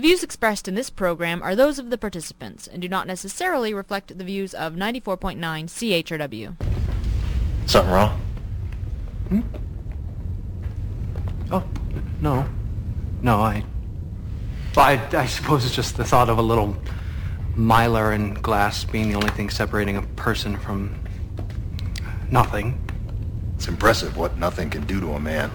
[0.00, 3.74] The views expressed in this program are those of the participants and do not necessarily
[3.74, 6.56] reflect the views of 94.9 CHRW.
[7.66, 8.20] Something wrong?
[9.28, 9.40] Hmm?
[11.52, 11.62] Oh,
[12.22, 12.48] no.
[13.20, 13.62] No, I...
[14.74, 16.74] I, I suppose it's just the thought of a little
[17.54, 20.98] mylar and glass being the only thing separating a person from
[22.30, 22.82] nothing.
[23.56, 25.50] It's impressive what nothing can do to a man.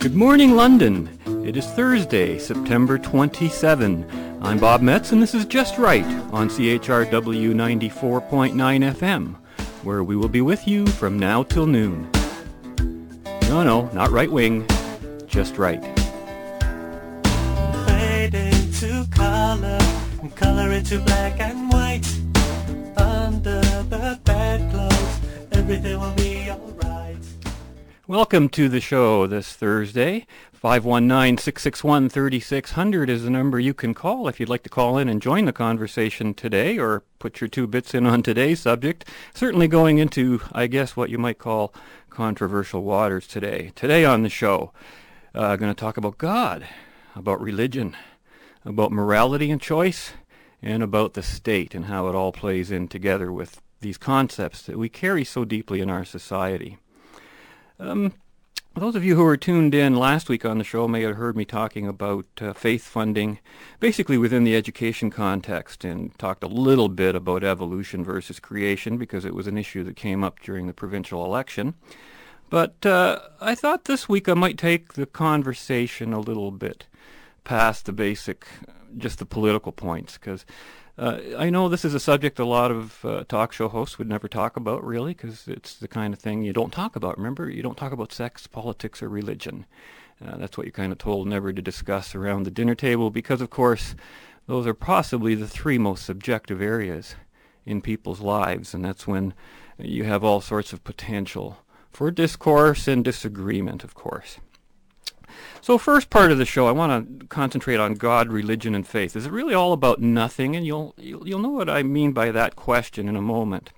[0.00, 1.10] Good morning, London.
[1.46, 4.38] It is Thursday, September 27.
[4.40, 9.36] I'm Bob Metz, and this is Just Right on CHRW 94.9 FM,
[9.84, 12.10] where we will be with you from now till noon.
[13.42, 14.66] No, no, not right wing,
[15.26, 15.82] just right.
[17.86, 19.78] Fade into color,
[20.22, 22.08] and color into black and white.
[22.96, 25.20] Under the bedclothes,
[25.52, 26.69] everything will be alright.
[28.10, 30.26] Welcome to the show this Thursday.
[30.60, 35.44] 519-661-3600 is the number you can call if you'd like to call in and join
[35.44, 39.04] the conversation today or put your two bits in on today's subject.
[39.32, 41.72] Certainly going into, I guess, what you might call
[42.08, 43.70] controversial waters today.
[43.76, 44.72] Today on the show,
[45.32, 46.66] uh, going to talk about God,
[47.14, 47.96] about religion,
[48.64, 50.14] about morality and choice,
[50.60, 54.78] and about the state and how it all plays in together with these concepts that
[54.78, 56.80] we carry so deeply in our society.
[57.80, 58.12] Um,
[58.76, 61.34] those of you who were tuned in last week on the show may have heard
[61.34, 63.38] me talking about uh, faith funding,
[63.80, 69.24] basically within the education context, and talked a little bit about evolution versus creation because
[69.24, 71.72] it was an issue that came up during the provincial election.
[72.50, 76.86] But uh, I thought this week I might take the conversation a little bit
[77.44, 78.46] past the basic,
[78.98, 80.44] just the political points, because
[81.00, 84.08] uh, I know this is a subject a lot of uh, talk show hosts would
[84.08, 87.16] never talk about, really, because it's the kind of thing you don't talk about.
[87.16, 89.64] Remember, you don't talk about sex, politics, or religion.
[90.22, 93.40] Uh, that's what you're kind of told never to discuss around the dinner table, because,
[93.40, 93.94] of course,
[94.46, 97.14] those are possibly the three most subjective areas
[97.64, 99.32] in people's lives, and that's when
[99.78, 101.58] you have all sorts of potential
[101.90, 104.38] for discourse and disagreement, of course.
[105.60, 109.16] So first part of the show, I want to concentrate on God, religion, and faith.
[109.16, 110.56] Is it really all about nothing?
[110.56, 113.70] And you'll, you'll, know what I mean by that question in a moment.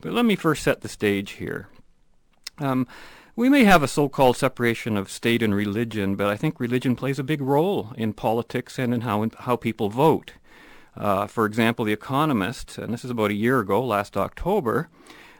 [0.00, 1.68] But let me first set the stage here.
[2.58, 2.86] Um,
[3.36, 7.18] we may have a so-called separation of state and religion, but I think religion plays
[7.18, 10.34] a big role in politics and in how, in how people vote.
[10.96, 14.88] Uh, for example, The Economist, and this is about a year ago, last October,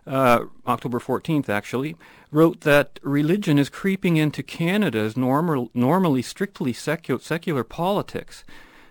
[0.07, 1.97] uh, October 14th actually,
[2.35, 8.43] wrote that religion is creeping into Canada's normal, normally strictly secu- secular politics.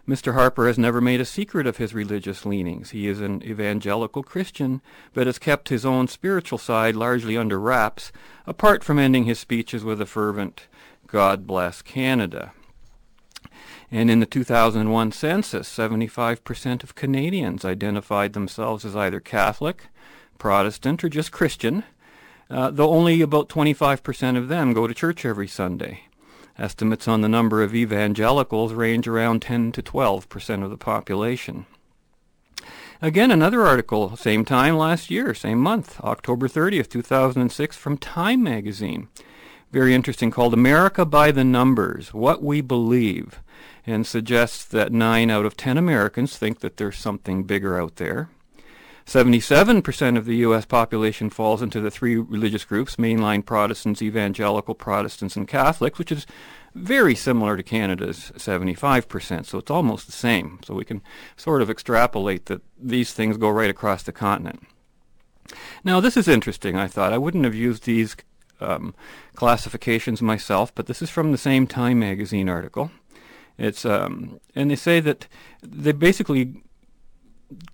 [0.07, 0.33] Mr.
[0.33, 2.91] Harper has never made a secret of his religious leanings.
[2.91, 4.81] He is an evangelical Christian,
[5.13, 8.13] but has kept his own spiritual side largely under wraps,
[8.47, 10.67] apart from ending his speeches with a fervent,
[11.05, 12.53] God bless Canada.
[13.91, 19.87] And in the 2001 census, 75% of Canadians identified themselves as either Catholic,
[20.37, 21.83] Protestant, or just Christian,
[22.53, 26.03] uh, though only about 25% of them go to church every Sunday.
[26.57, 31.65] Estimates on the number of evangelicals range around 10 to 12% of the population.
[33.01, 39.09] Again, another article, same time last year, same month, October 30th, 2006, from Time magazine.
[39.71, 43.41] Very interesting, called America by the Numbers, What We Believe,
[43.87, 48.29] and suggests that 9 out of 10 Americans think that there's something bigger out there.
[49.05, 50.65] 77% of the U.S.
[50.65, 56.25] population falls into the three religious groups, mainline Protestants, evangelical Protestants, and Catholics, which is
[56.73, 60.59] very similar to Canada's 75%, so it's almost the same.
[60.65, 61.01] So we can
[61.35, 64.63] sort of extrapolate that these things go right across the continent.
[65.83, 67.13] Now, this is interesting, I thought.
[67.13, 68.15] I wouldn't have used these
[68.59, 68.95] um,
[69.35, 72.91] classifications myself, but this is from the same Time magazine article.
[73.57, 75.27] It's um, and they say that
[75.61, 76.63] they basically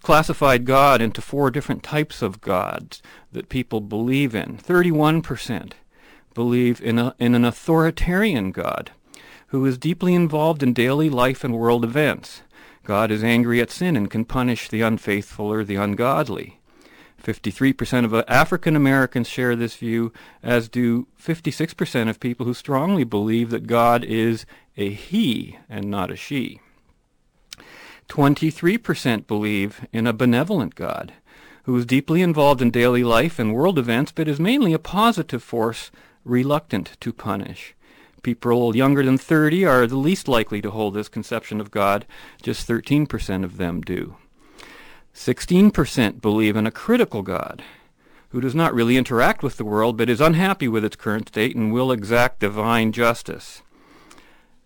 [0.02, 3.02] classified God into four different types of gods
[3.32, 4.58] that people believe in.
[4.58, 5.74] 31%
[6.34, 8.92] believe in, a, in an authoritarian God
[9.48, 12.44] who is deeply involved in daily life and world events.
[12.84, 16.60] God is angry at sin and can punish the unfaithful or the ungodly.
[17.24, 23.50] 53% of African Americans share this view, as do 56% of people who strongly believe
[23.50, 24.46] that God is
[24.78, 26.62] a he and not a she.
[28.10, 31.14] 23% believe in a benevolent God
[31.64, 35.44] who is deeply involved in daily life and world events, but is mainly a positive
[35.44, 35.92] force
[36.26, 37.76] reluctant to punish.
[38.24, 42.06] People younger than 30 are the least likely to hold this conception of God.
[42.42, 44.18] Just 13% of them do.
[45.14, 47.64] 16% believe in a critical God
[48.30, 51.56] who does not really interact with the world but is unhappy with its current state
[51.56, 53.62] and will exact divine justice.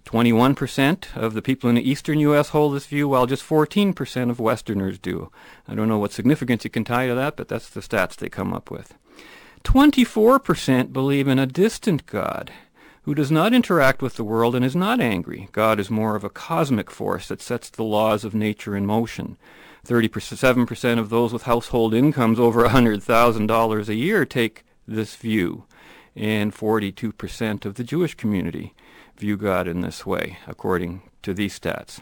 [0.06, 2.50] 21% of the people in the eastern U.S.
[2.50, 5.32] hold this view, while just 14% of Westerners do.
[5.68, 8.30] I don't know what significance you can tie to that, but that's the stats they
[8.30, 8.96] come up with.
[9.64, 12.52] 24% believe in a distant God
[13.04, 15.50] who does not interact with the world and is not angry.
[15.52, 19.38] God is more of a cosmic force that sets the laws of nature in motion.
[19.86, 25.66] 37% of those with household incomes over $100,000 a year take this view,
[26.16, 28.74] and 42% of the Jewish community
[29.18, 32.02] view God in this way, according to these stats.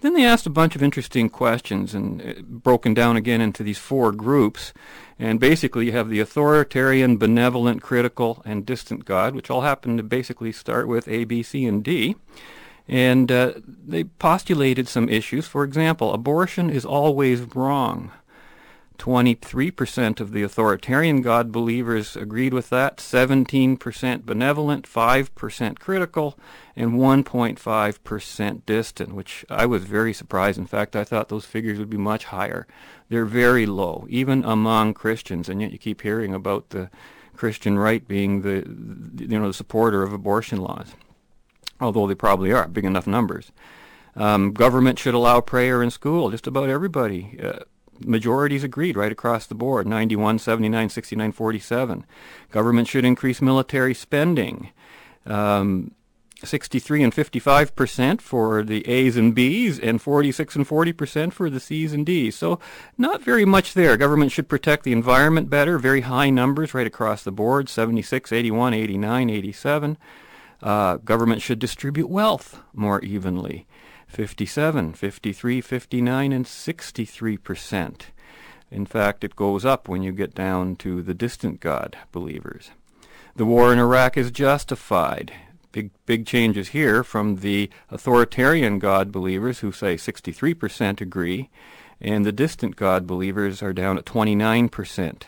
[0.00, 3.78] Then they asked a bunch of interesting questions and uh, broken down again into these
[3.78, 4.72] four groups.
[5.18, 10.02] And basically, you have the authoritarian, benevolent, critical, and distant God, which all happen to
[10.02, 12.16] basically start with A, B, C, and D.
[12.88, 15.46] And uh, they postulated some issues.
[15.46, 18.10] For example, abortion is always wrong.
[19.00, 26.38] 23% of the authoritarian God believers agreed with that, 17% benevolent, 5% critical,
[26.76, 30.58] and 1.5% distant, which I was very surprised.
[30.58, 32.66] In fact, I thought those figures would be much higher.
[33.08, 36.90] They're very low, even among Christians, and yet you keep hearing about the
[37.34, 38.66] Christian right being the,
[39.24, 40.88] you know, the supporter of abortion laws,
[41.80, 43.50] although they probably are, big enough numbers.
[44.14, 46.30] Um, government should allow prayer in school.
[46.30, 47.60] Just about everybody uh,
[48.04, 52.06] majorities agreed right across the board 91, 79, 69, 47.
[52.50, 54.70] Government should increase military spending.
[55.26, 55.92] Um,
[56.44, 61.50] 63 and 55 percent for the A's and B's, and 46 and 40 percent for
[61.50, 62.36] the C's and D's.
[62.36, 62.58] So
[62.96, 63.96] not very much there.
[63.96, 65.78] Government should protect the environment better.
[65.78, 69.98] Very high numbers right across the board: 76, 81, 89, 87.
[70.62, 73.66] Uh, government should distribute wealth more evenly.
[74.10, 78.06] 57, 53, 59, and 63 percent.
[78.70, 82.70] In fact, it goes up when you get down to the distant God believers.
[83.36, 85.32] The war in Iraq is justified.
[85.72, 91.48] Big, big changes here from the authoritarian God believers who say 63% agree,
[92.00, 95.22] and the distant God believers are down at 29%.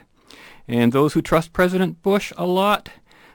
[0.66, 2.90] And those who trust President Bush a lot,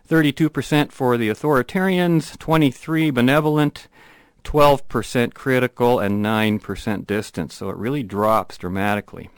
[0.08, 3.88] 32% for the authoritarians, 23 benevolent,
[4.48, 7.52] 12% critical, and 9% distant.
[7.52, 9.30] So it really drops dramatically.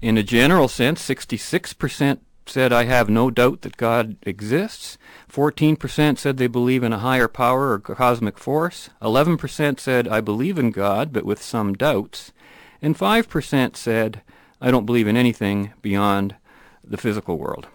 [0.00, 4.96] In a general sense, 66% said, I have no doubt that God exists.
[5.30, 8.88] 14% said they believe in a higher power or cosmic force.
[9.02, 12.32] 11% said, I believe in God, but with some doubts.
[12.80, 14.22] And 5% said,
[14.62, 16.36] I don't believe in anything beyond
[16.82, 17.66] the physical world.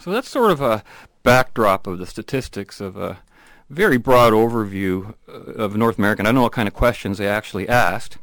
[0.00, 0.84] So that's sort of a
[1.24, 3.18] backdrop of the statistics of a
[3.68, 6.20] very broad overview uh, of North America.
[6.20, 8.18] And I don't know what kind of questions they actually asked.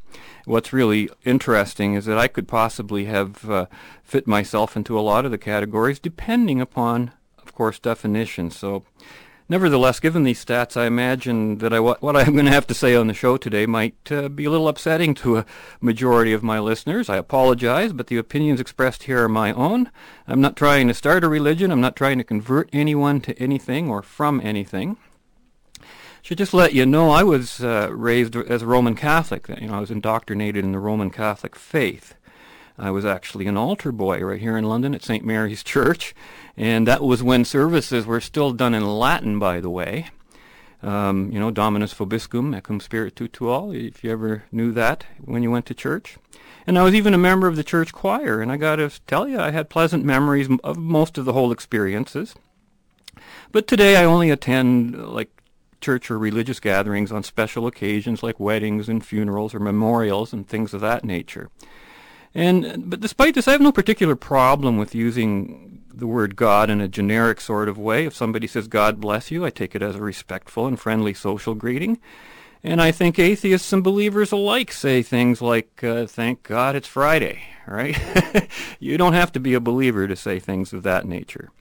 [0.45, 3.65] What's really interesting is that I could possibly have uh,
[4.03, 8.51] fit myself into a lot of the categories depending upon, of course, definition.
[8.51, 8.83] So
[9.47, 12.93] nevertheless, given these stats, I imagine that I, what, I'm going to have to say
[12.93, 15.45] on the show today might uh, be a little upsetting to a
[15.79, 17.09] majority of my listeners.
[17.09, 19.91] I apologize, but the opinions expressed here are my own.
[20.27, 21.71] I'm not trying to start a religion.
[21.71, 24.97] I'm not trying to convert anyone to anything or from anything
[26.23, 29.49] should just let you know I was uh, raised as a Roman Catholic.
[29.49, 32.15] You know, I was indoctrinated in the Roman Catholic faith.
[32.77, 35.25] I was actually an altar boy right here in London at St.
[35.25, 36.15] Mary's Church,
[36.55, 40.07] and that was when services were still done in Latin, by the way.
[40.81, 45.43] Um, you know, Dominus Vobiscum, Et cum Spiritu Tuo, if you ever knew that when
[45.43, 46.17] you went to church.
[46.65, 49.27] And I was even a member of the church choir, and I got to tell
[49.27, 52.33] you, I had pleasant memories of most of the whole experiences.
[53.51, 55.29] But today I only attend like
[55.83, 60.73] church or religious gatherings on special occasions like weddings and funerals or memorials and things
[60.73, 61.49] of that nature.
[62.33, 66.81] And but despite this, I have no particular problem with using the word God in
[66.81, 68.05] a generic sort of way.
[68.05, 71.53] If somebody says God bless you, I take it as a respectful and friendly social
[71.53, 71.99] greeting.
[72.63, 77.43] And I think atheists and believers alike say things like, uh, thank God it's Friday,
[77.67, 77.97] right?
[78.79, 81.51] you don't have to be a believer to say things of that nature.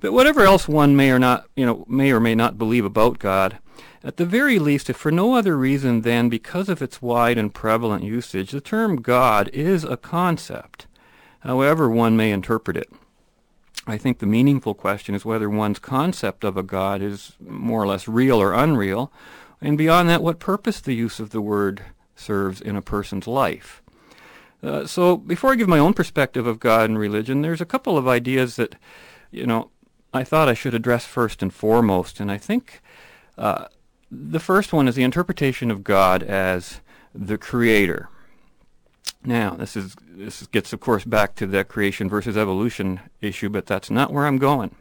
[0.00, 3.18] But whatever else one may or not, you know, may or may not believe about
[3.18, 3.58] God,
[4.02, 7.52] at the very least, if for no other reason than because of its wide and
[7.52, 10.86] prevalent usage, the term God is a concept,
[11.40, 12.90] however one may interpret it.
[13.86, 17.86] I think the meaningful question is whether one's concept of a God is more or
[17.86, 19.12] less real or unreal,
[19.60, 21.82] and beyond that, what purpose the use of the word
[22.16, 23.82] serves in a person's life.
[24.62, 27.98] Uh, so before I give my own perspective of God and religion, there's a couple
[27.98, 28.76] of ideas that,
[29.30, 29.70] you know,
[30.12, 32.80] I thought I should address first and foremost, and I think
[33.38, 33.66] uh,
[34.10, 36.80] the first one is the interpretation of God as
[37.14, 38.08] the creator.
[39.24, 43.66] Now, this is this gets, of course, back to the creation versus evolution issue, but
[43.66, 44.74] that's not where I'm going.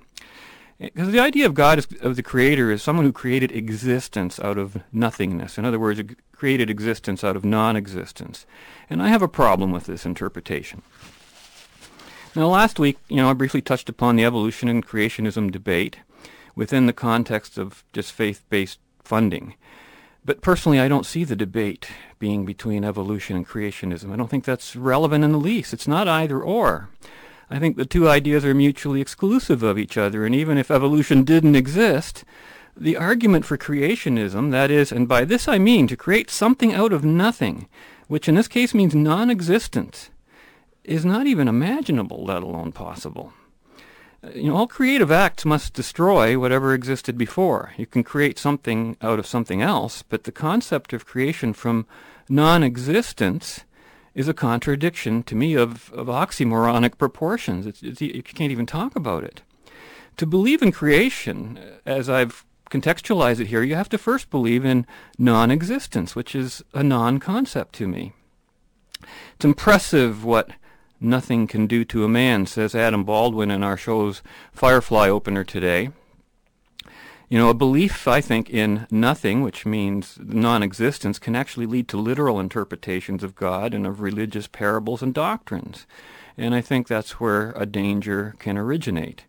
[0.79, 4.57] Because the idea of God as of the creator is someone who created existence out
[4.57, 5.57] of nothingness.
[5.57, 8.45] In other words, created existence out of non-existence.
[8.89, 10.81] And I have a problem with this interpretation.
[12.35, 15.97] Now, last week, you know, I briefly touched upon the evolution and creationism debate
[16.55, 19.55] within the context of just faith-based funding.
[20.23, 21.87] But personally, I don't see the debate
[22.19, 24.13] being between evolution and creationism.
[24.13, 25.73] I don't think that's relevant in the least.
[25.73, 26.89] It's not either or.
[27.49, 31.23] I think the two ideas are mutually exclusive of each other, and even if evolution
[31.23, 32.23] didn't exist,
[32.77, 36.93] the argument for creationism, that is, and by this I mean to create something out
[36.93, 37.67] of nothing,
[38.07, 40.11] which in this case means non-existent,
[40.89, 43.31] is not even imaginable, let alone possible.
[44.33, 47.73] You know, all creative acts must destroy whatever existed before.
[47.77, 51.85] You can create something out of something else, but the concept of creation from
[52.27, 53.61] non-existence
[54.15, 57.65] is a contradiction to me of, of oxymoronic proportions.
[57.65, 59.41] It's, it's, you can't even talk about it.
[60.17, 64.85] To believe in creation, as I've contextualized it here, you have to first believe in
[65.17, 68.13] non-existence, which is a non-concept to me.
[69.35, 70.51] It's impressive what
[70.99, 75.89] nothing can do to a man, says Adam Baldwin in our show's Firefly opener today.
[77.29, 81.97] You know, a belief, I think, in nothing, which means non-existence, can actually lead to
[81.97, 85.85] literal interpretations of God and of religious parables and doctrines.
[86.37, 89.25] And I think that's where a danger can originate.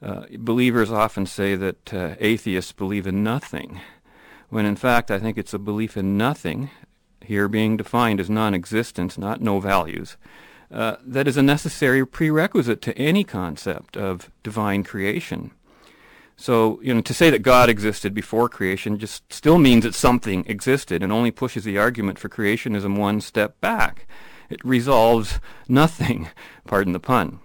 [0.00, 3.80] Uh, believers often say that uh, atheists believe in nothing,
[4.50, 6.70] when in fact I think it's a belief in nothing,
[7.20, 10.16] here being defined as non-existence, not no values,
[10.74, 15.52] uh, that is a necessary prerequisite to any concept of divine creation.
[16.36, 20.44] So, you know, to say that God existed before creation just still means that something
[20.48, 24.08] existed and only pushes the argument for creationism one step back.
[24.50, 25.38] It resolves
[25.68, 26.28] nothing,
[26.66, 27.38] pardon the pun.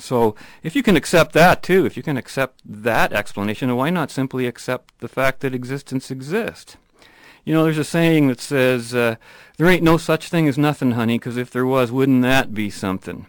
[0.00, 0.34] So
[0.64, 4.48] if you can accept that too, if you can accept that explanation, why not simply
[4.48, 6.76] accept the fact that existence exists?
[7.44, 9.16] You know, there's a saying that says, uh,
[9.56, 12.70] there ain't no such thing as nothing, honey, because if there was, wouldn't that be
[12.70, 13.26] something?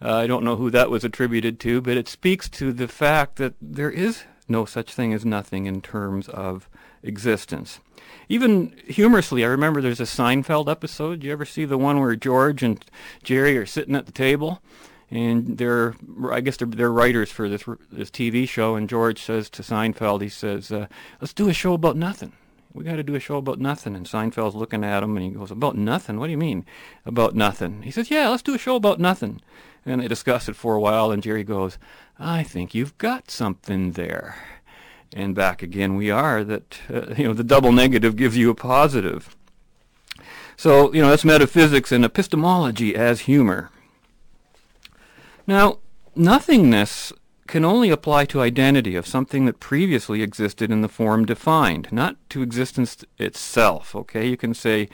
[0.00, 3.36] Uh, I don't know who that was attributed to, but it speaks to the fact
[3.36, 6.68] that there is no such thing as nothing in terms of
[7.02, 7.80] existence.
[8.28, 11.24] Even humorously, I remember there's a Seinfeld episode.
[11.24, 12.84] You ever see the one where George and
[13.22, 14.62] Jerry are sitting at the table?
[15.10, 15.94] And they're,
[16.30, 18.76] I guess they're, they're writers for this this TV show.
[18.76, 20.86] And George says to Seinfeld, he says, uh,
[21.20, 22.32] "Let's do a show about nothing."
[22.72, 23.94] We got to do a show about nothing.
[23.94, 26.18] And Seinfeld's looking at him and he goes, about nothing?
[26.18, 26.64] What do you mean
[27.04, 27.82] about nothing?
[27.82, 29.40] He says, yeah, let's do a show about nothing.
[29.84, 31.76] And they discuss it for a while, and Jerry goes,
[32.18, 34.36] I think you've got something there.
[35.12, 38.54] And back again we are, that, uh, you know, the double negative gives you a
[38.54, 39.36] positive.
[40.56, 43.70] So, you know, that's metaphysics and epistemology as humor.
[45.46, 45.78] Now,
[46.14, 47.12] nothingness
[47.52, 52.16] can only apply to identity of something that previously existed in the form defined, not
[52.30, 54.26] to existence itself, okay?
[54.26, 54.88] You can say,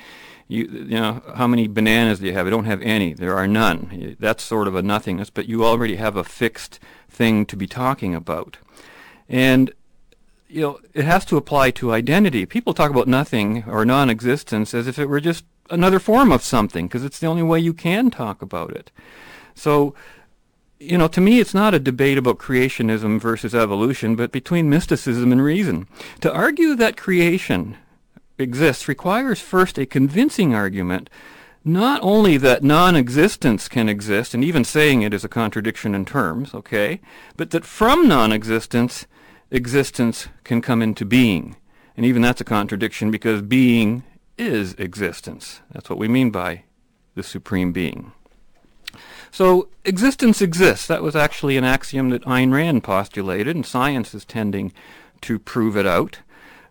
[0.48, 2.48] you, you know, how many bananas do you have?
[2.48, 3.12] I don't have any.
[3.12, 4.16] There are none.
[4.18, 8.12] That's sort of a nothingness, but you already have a fixed thing to be talking
[8.12, 8.56] about.
[9.28, 9.70] And,
[10.48, 12.44] you know, it has to apply to identity.
[12.44, 16.88] People talk about nothing or non-existence as if it were just another form of something,
[16.88, 18.90] because it's the only way you can talk about it.
[19.54, 19.94] So,
[20.80, 25.32] you know, to me, it's not a debate about creationism versus evolution, but between mysticism
[25.32, 25.88] and reason.
[26.20, 27.76] To argue that creation
[28.38, 31.10] exists requires first a convincing argument
[31.64, 36.54] not only that non-existence can exist, and even saying it is a contradiction in terms,
[36.54, 37.00] okay,
[37.36, 39.06] but that from non-existence,
[39.50, 41.56] existence can come into being.
[41.96, 44.04] And even that's a contradiction because being
[44.38, 45.60] is existence.
[45.72, 46.62] That's what we mean by
[47.16, 48.12] the supreme being.
[49.30, 50.86] So existence exists.
[50.86, 54.72] That was actually an axiom that Ayn Rand postulated, and science is tending
[55.22, 56.20] to prove it out.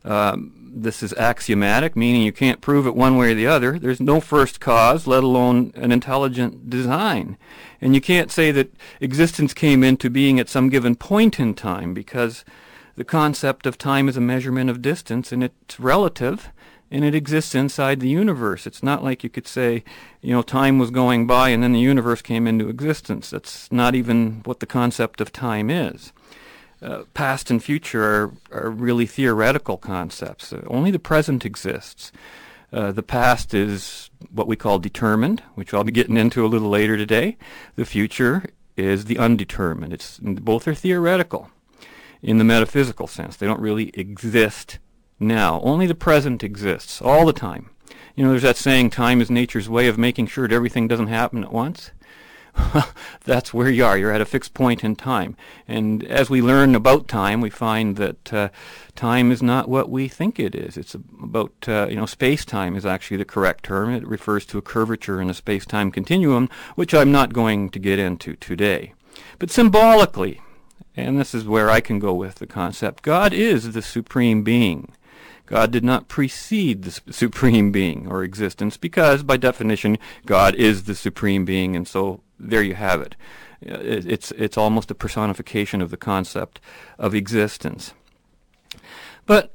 [0.04, 3.80] Um, this is axiomatic, meaning you can't prove it one way or the other.
[3.80, 7.38] There's no first cause, let alone an intelligent design.
[7.82, 11.94] And you can't say that existence came into being at some given point in time
[11.94, 12.46] because
[12.96, 16.50] the concept of time is a measurement of distance and it's relative
[16.90, 18.66] and it exists inside the universe.
[18.66, 19.84] It's not like you could say,
[20.22, 23.30] you know, time was going by and then the universe came into existence.
[23.30, 26.14] That's not even what the concept of time is.
[26.82, 30.54] Uh, past and future are, are really theoretical concepts.
[30.54, 32.12] Uh, only the present exists.
[32.72, 36.70] Uh, the past is what we call determined, which I'll be getting into a little
[36.70, 37.38] later today.
[37.76, 39.94] The future is the undetermined.
[39.94, 41.50] It's both are theoretical
[42.22, 43.38] in the metaphysical sense.
[43.38, 44.80] They don't really exist
[45.20, 45.62] now.
[45.62, 47.70] Only the present exists all the time.
[48.16, 51.08] You know, there's that saying, time is nature's way of making sure that everything doesn't
[51.08, 51.92] happen at once.
[53.26, 53.98] That's where you are.
[53.98, 55.36] You're at a fixed point in time.
[55.68, 58.50] And as we learn about time, we find that uh,
[58.96, 60.78] time is not what we think it is.
[60.78, 63.94] It's about, uh, you know, space-time is actually the correct term.
[63.94, 68.00] It refers to a curvature in a space-time continuum, which I'm not going to get
[68.00, 68.94] into today.
[69.40, 70.42] But symbolically,
[70.96, 74.94] and this is where I can go with the concept, God is the supreme being.
[75.48, 80.94] God did not precede the supreme being or existence because, by definition, God is the
[80.94, 83.16] supreme being, and so there you have uh, it.
[83.62, 86.60] It's, it's almost a personification of the concept
[87.00, 87.94] of existence.
[89.26, 89.54] But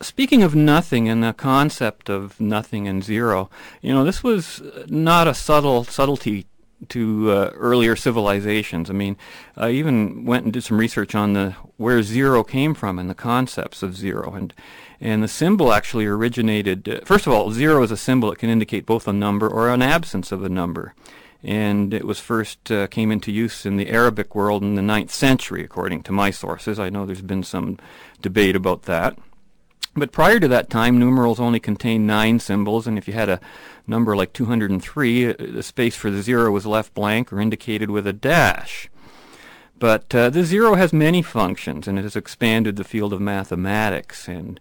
[0.00, 5.26] speaking of nothing and the concept of nothing and zero, you know, this was not
[5.26, 6.46] a subtle subtlety
[6.88, 8.90] to uh, earlier civilizations.
[8.90, 9.16] I mean,
[9.56, 13.14] I even went and did some research on the where zero came from and the
[13.14, 14.54] concepts of zero, and
[15.00, 16.88] and the symbol actually originated.
[16.88, 19.68] Uh, first of all, zero is a symbol that can indicate both a number or
[19.68, 20.94] an absence of a number,
[21.42, 25.12] and it was first uh, came into use in the Arabic world in the ninth
[25.12, 26.78] century, according to my sources.
[26.78, 27.78] I know there's been some
[28.20, 29.16] debate about that.
[29.94, 33.40] But prior to that time, numerals only contained nine symbols, and if you had a
[33.86, 38.06] number like 203, uh, the space for the zero was left blank or indicated with
[38.06, 38.88] a dash.
[39.78, 44.28] But uh, the zero has many functions, and it has expanded the field of mathematics
[44.28, 44.60] and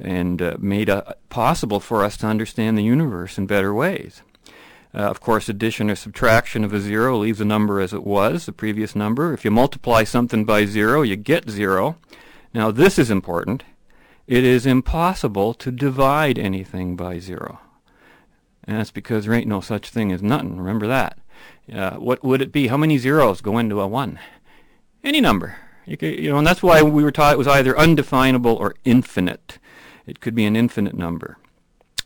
[0.00, 4.22] and uh, made it possible for us to understand the universe in better ways.
[4.94, 8.46] Uh, of course, addition or subtraction of a zero leaves a number as it was,
[8.46, 9.32] the previous number.
[9.32, 11.96] If you multiply something by zero, you get zero.
[12.52, 13.64] Now, this is important.
[14.26, 17.60] It is impossible to divide anything by zero.
[18.64, 20.56] And that's because there ain't no such thing as nothing.
[20.56, 21.18] Remember that.
[21.72, 22.68] Uh, what would it be?
[22.68, 24.18] How many zeros go into a one?
[25.02, 25.56] Any number.
[25.84, 28.74] You, could, you know, and that's why we were taught it was either undefinable or
[28.84, 29.58] infinite.
[30.06, 31.38] It could be an infinite number.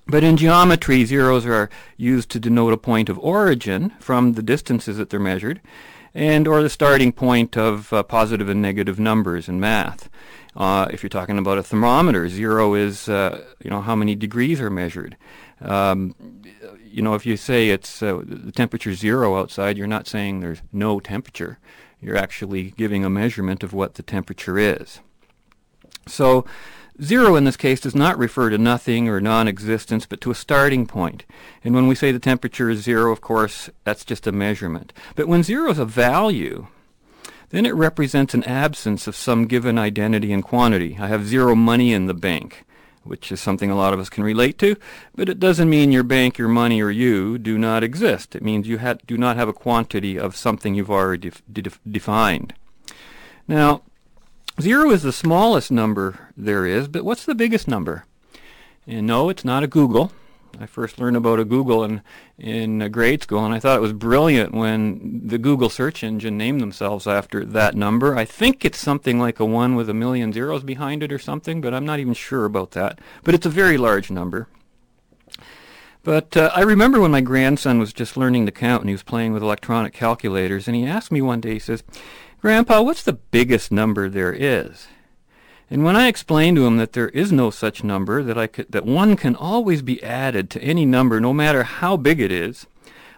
[0.07, 4.97] But in geometry, zeros are used to denote a point of origin from the distances
[4.99, 5.61] that they're measured,
[6.15, 10.09] and or the starting point of uh, positive and negative numbers in math.
[10.55, 14.61] Uh, if you're talking about a thermometer, zero is uh, you know how many degrees
[14.61, 15.17] are measured.
[15.61, 16.15] Um,
[16.85, 20.63] you know, if you say it's uh, the temperature zero outside, you're not saying there's
[20.73, 21.59] no temperature.
[22.01, 25.01] You're actually giving a measurement of what the temperature is.
[26.07, 26.45] So,
[27.03, 30.87] zero in this case does not refer to nothing or non-existence, but to a starting
[30.87, 31.25] point.
[31.65, 34.93] And when we say the temperature is zero, of course, that's just a measurement.
[35.15, 36.69] But when zero is a value,
[37.51, 40.97] then it represents an absence of some given identity and quantity.
[41.01, 42.65] I have zero money in the bank
[43.07, 44.77] which is something a lot of us can relate to,
[45.15, 48.35] but it doesn't mean your bank, your money, or you do not exist.
[48.35, 52.55] It means you ha- do not have a quantity of something you've already de- defined.
[53.49, 53.83] Now,
[54.61, 58.05] zero is the smallest number there is, but what's the biggest number?
[58.87, 60.11] And no, it's not a googol.
[60.61, 62.03] I first learned about a googol in
[62.39, 66.37] in uh, grade school, and I thought it was brilliant when the Google search engine
[66.37, 68.17] named themselves after that number.
[68.17, 71.61] I think it's something like a one with a million zeros behind it or something,
[71.61, 72.99] but I'm not even sure about that.
[73.25, 74.49] But it's a very large number.
[76.03, 79.03] But uh, I remember when my grandson was just learning to count and he was
[79.03, 81.83] playing with electronic calculators, and he asked me one day, he says,
[82.41, 84.87] Grandpa, what's the biggest number there is?
[85.69, 88.71] And when I explained to him that there is no such number, that I could,
[88.71, 92.67] that one can always be added to any number, no matter how big it is,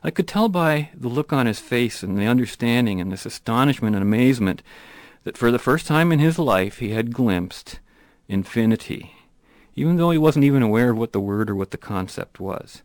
[0.03, 3.97] I could tell by the look on his face and the understanding and this astonishment
[3.97, 4.63] and amazement
[5.25, 7.81] that for the first time in his life he had glimpsed
[8.29, 9.13] infinity,
[9.75, 12.83] even though he wasn't even aware of what the word or what the concept was.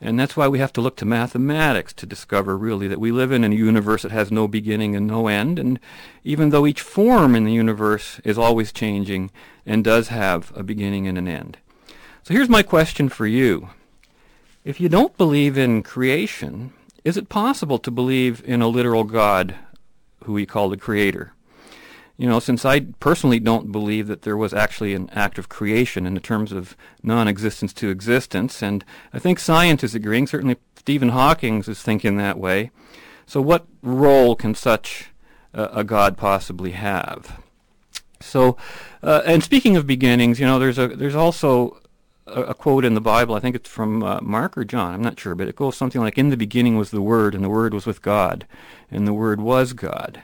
[0.00, 3.32] And that's why we have to look to mathematics to discover really that we live
[3.32, 5.58] in a universe that has no beginning and no end.
[5.58, 5.78] And
[6.24, 9.30] even though each form in the universe is always changing
[9.66, 11.58] and does have a beginning and an end.
[12.22, 13.68] So here's my question for you.
[14.64, 16.72] If you don't believe in creation,
[17.04, 19.54] is it possible to believe in a literal God
[20.24, 21.32] who we call the creator?
[22.20, 26.04] You know, since I personally don't believe that there was actually an act of creation
[26.04, 31.08] in the terms of non-existence to existence, and I think science is agreeing, certainly Stephen
[31.08, 32.72] Hawking is thinking that way.
[33.24, 35.12] So what role can such
[35.54, 37.42] a God possibly have?
[38.20, 38.58] So,
[39.02, 41.80] uh, and speaking of beginnings, you know, there's a there's also
[42.26, 43.34] a, a quote in the Bible.
[43.34, 44.92] I think it's from uh, Mark or John.
[44.92, 47.42] I'm not sure, but it goes something like, "In the beginning was the Word, and
[47.42, 48.46] the Word was with God,
[48.90, 50.20] and the Word was God."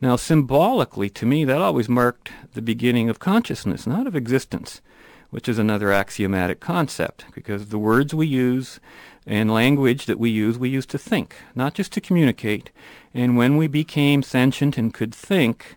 [0.00, 4.80] Now, symbolically, to me, that always marked the beginning of consciousness, not of existence,
[5.28, 8.80] which is another axiomatic concept, because the words we use
[9.26, 12.70] and language that we use, we use to think, not just to communicate.
[13.12, 15.76] And when we became sentient and could think,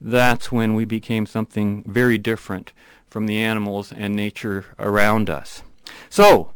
[0.00, 2.72] that's when we became something very different
[3.08, 5.62] from the animals and nature around us.
[6.10, 6.52] So,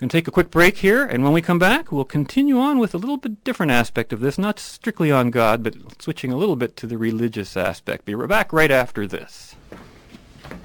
[0.00, 2.78] going to take a quick break here, and when we come back, we'll continue on
[2.78, 6.38] with a little bit different aspect of this, not strictly on God, but switching a
[6.38, 8.06] little bit to the religious aspect.
[8.06, 9.56] Be back right after this.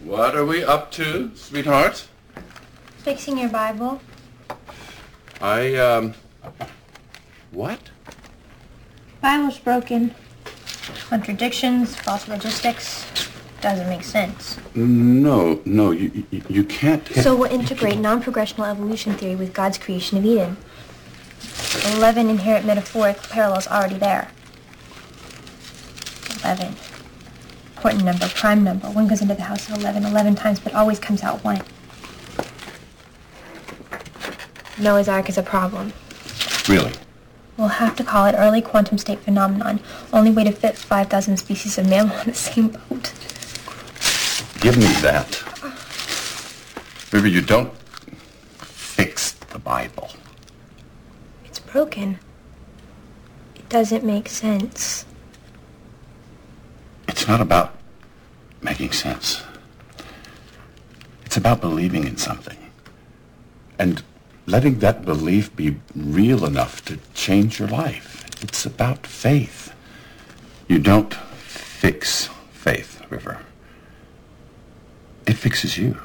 [0.05, 2.07] What are we up to, sweetheart?
[2.99, 4.01] Fixing your Bible.
[5.41, 6.13] I, um...
[7.51, 7.89] What?
[9.19, 10.15] Bible's broken.
[11.09, 13.05] Contradictions, false logistics.
[13.65, 14.59] Doesn't make sense.
[14.75, 17.03] No, no, you, you, you can't...
[17.07, 20.57] So we'll integrate non-progressional evolution theory with God's creation of Eden.
[21.95, 24.29] 11 inherent metaphoric parallels already there.
[26.43, 26.75] 11.
[27.75, 28.85] Important number, prime number.
[28.91, 31.59] One goes into the house of 11 11 times, but always comes out 1.
[34.79, 35.91] Noah's Ark is a problem.
[36.69, 36.93] Really?
[37.57, 39.79] We'll have to call it early quantum state phenomenon.
[40.13, 43.11] Only way to fit 5,000 species of mammal on the same boat.
[44.65, 45.43] Give me that.
[47.13, 47.71] River, you don't
[48.57, 50.09] fix the Bible.
[51.45, 52.17] It's broken.
[53.55, 55.05] It doesn't make sense.
[57.07, 57.75] It's not about
[58.63, 59.43] making sense.
[61.27, 62.57] It's about believing in something.
[63.77, 64.01] And
[64.47, 68.25] letting that belief be real enough to change your life.
[68.41, 69.75] It's about faith.
[70.67, 73.41] You don't fix faith, River.
[75.27, 75.97] It fixes you.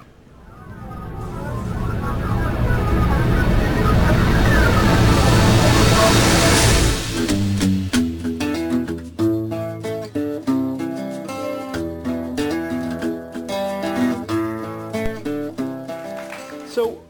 [16.66, 17.02] So,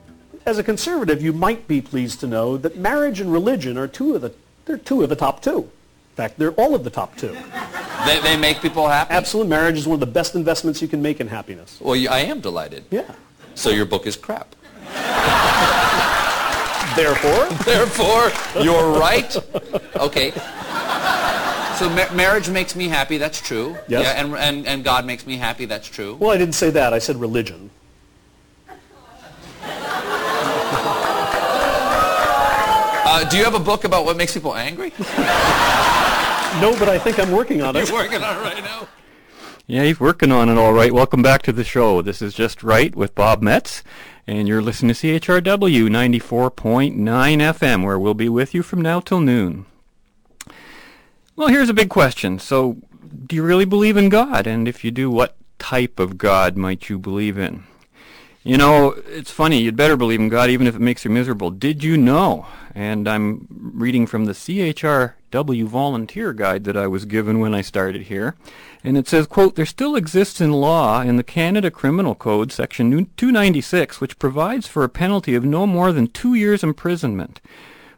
[0.44, 4.16] as a conservative, you might be pleased to know that marriage and religion are two
[4.16, 5.70] of the they're two of the top two.
[6.28, 7.37] They're all of the top two.
[8.06, 9.12] They, they make people happy?
[9.12, 11.78] Absolute marriage is one of the best investments you can make in happiness.
[11.80, 12.85] Well, you- I am delighted.
[12.90, 13.12] Yeah.
[13.54, 14.54] So your book is crap.
[16.96, 19.35] Therefore, Therefore, you're right.
[19.96, 20.30] Okay.
[21.78, 23.16] So ma- marriage makes me happy.
[23.18, 23.76] That's true.
[23.88, 24.02] Yes.
[24.04, 25.66] Yeah, and, and, and God makes me happy.
[25.66, 26.16] That's true.
[26.20, 26.92] well, I didn't say that.
[26.92, 27.70] I said religion.
[33.12, 34.92] Uh, do you have a book about what makes people angry?
[36.60, 37.88] No, but I think I'm working on it.
[37.88, 38.88] You're working on it right now.
[39.66, 40.92] Yeah, he's working on it all right.
[40.92, 42.02] Welcome back to the show.
[42.02, 43.84] This is Just Right with Bob Metz,
[44.26, 49.20] and you're listening to CHRW 94.9 FM, where we'll be with you from now till
[49.20, 49.64] noon.
[51.36, 52.38] Well, here's a big question.
[52.40, 52.78] So,
[53.26, 54.46] do you really believe in God?
[54.46, 57.64] And if you do, what type of God might you believe in?
[58.42, 61.50] You know, it's funny, you'd better believe in God even if it makes you miserable.
[61.50, 62.46] Did you know?
[62.74, 68.03] And I'm reading from the CHRW volunteer guide that I was given when I started
[68.03, 68.37] here.
[68.83, 72.90] And it says, quote, there still exists in law in the Canada Criminal Code, section
[72.90, 77.42] 296, which provides for a penalty of no more than two years imprisonment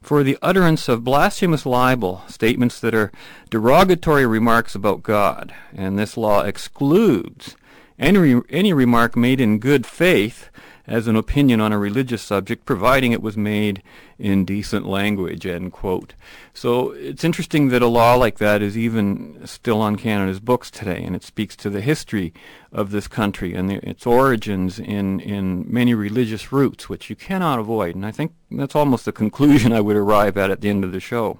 [0.00, 3.12] for the utterance of blasphemous libel, statements that are
[3.50, 5.55] derogatory remarks about God.
[5.72, 7.55] And this law excludes
[8.02, 10.50] any, any remark made in good faith
[10.86, 13.82] as an opinion on a religious subject, providing it was made
[14.18, 16.14] in decent language, end quote.
[16.52, 21.02] So it's interesting that a law like that is even still on Canada's books today,
[21.02, 22.34] and it speaks to the history
[22.72, 27.60] of this country and the, its origins in, in many religious roots, which you cannot
[27.60, 27.94] avoid.
[27.94, 30.92] And I think that's almost the conclusion I would arrive at at the end of
[30.92, 31.38] the show.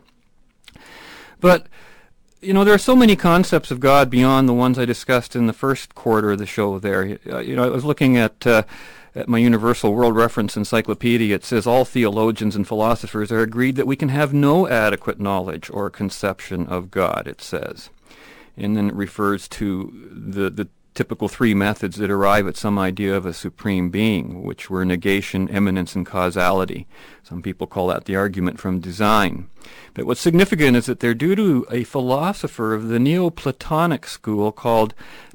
[1.41, 1.67] But
[2.43, 5.47] you know, there are so many concepts of God beyond the ones I discussed in
[5.47, 7.19] the first quarter of the show there.
[7.31, 8.65] Uh, You know, I was looking at, uh,
[9.15, 11.35] at my Universal World Reference Encyclopedia.
[11.37, 15.71] It says all theologians and philosophers are agreed that we can have no adequate knowledge
[15.71, 17.91] or conception of God, it says.
[18.57, 23.17] And then it refers to the, the typical three methods that arrive at some idea
[23.17, 26.87] of a supreme being, which were negation, immanence, and causality.
[27.23, 29.49] Some people call that the argument from design.
[29.95, 34.95] But what's significant is that they're due to a philosopher of the Neoplatonic school called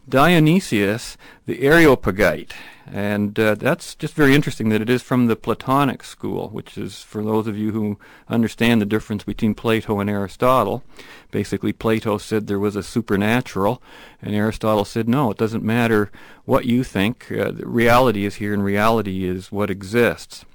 [0.10, 2.54] Dionysius the Areopagite.
[2.90, 7.04] And uh, that's just very interesting that it is from the Platonic school, which is,
[7.04, 10.84] for those of you who understand the difference between Plato and Aristotle,
[11.32, 13.82] basically Plato said there was a supernatural,
[14.22, 16.10] and Aristotle said, no, it doesn't matter
[16.46, 17.30] what you think.
[17.30, 20.46] Uh, reality is here, and reality is what exists.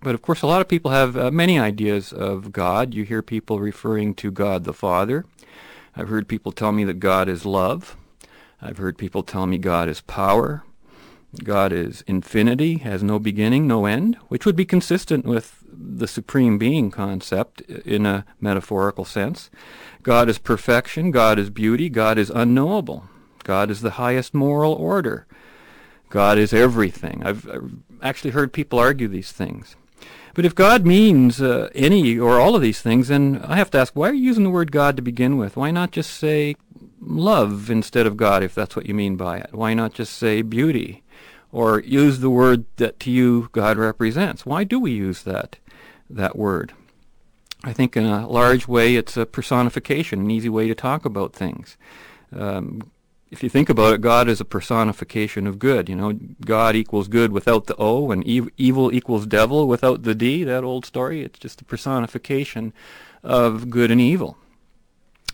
[0.00, 2.94] But of course, a lot of people have uh, many ideas of God.
[2.94, 5.24] You hear people referring to God the Father.
[5.96, 7.96] I've heard people tell me that God is love.
[8.62, 10.62] I've heard people tell me God is power.
[11.44, 16.58] God is infinity, has no beginning, no end, which would be consistent with the supreme
[16.58, 19.50] being concept in a metaphorical sense.
[20.02, 23.04] God is perfection, God is beauty, God is unknowable.
[23.44, 25.26] God is the highest moral order.
[26.08, 27.22] God is everything.
[27.24, 29.76] I've, I've actually heard people argue these things.
[30.38, 33.78] But if God means uh, any or all of these things, then I have to
[33.78, 35.56] ask, why are you using the word God to begin with?
[35.56, 36.54] Why not just say
[37.00, 39.48] love instead of God, if that's what you mean by it?
[39.50, 41.02] Why not just say beauty?
[41.50, 44.46] Or use the word that to you God represents?
[44.46, 45.58] Why do we use that,
[46.08, 46.72] that word?
[47.64, 51.32] I think in a large way it's a personification, an easy way to talk about
[51.32, 51.76] things.
[52.32, 52.92] Um,
[53.30, 55.88] if you think about it, God is a personification of good.
[55.88, 56.12] You know,
[56.44, 60.44] God equals good without the O, and ev- evil equals devil without the D.
[60.44, 61.22] That old story.
[61.22, 62.72] It's just a personification
[63.22, 64.36] of good and evil.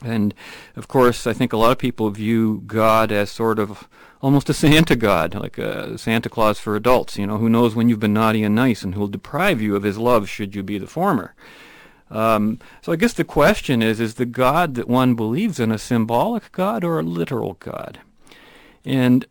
[0.03, 0.35] And
[0.77, 3.89] of course, I think a lot of people view God as sort of
[4.21, 7.17] almost a Santa God, like a Santa Claus for adults.
[7.17, 9.85] You know, who knows when you've been naughty and nice, and who'll deprive you of
[9.85, 11.35] his love should you be the former.
[12.11, 15.79] Um, so I guess the question is, is the God that one believes in a
[15.79, 18.01] symbolic God or a literal God?
[18.85, 19.27] And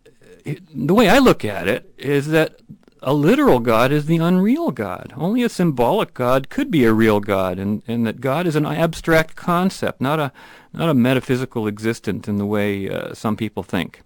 [0.73, 2.59] the way I look at it is that
[3.01, 5.13] a literal God is the unreal God.
[5.15, 8.65] Only a symbolic God could be a real God, and, and that God is an
[8.65, 10.31] abstract concept, not a,
[10.71, 14.01] not a metaphysical existent in the way uh, some people think.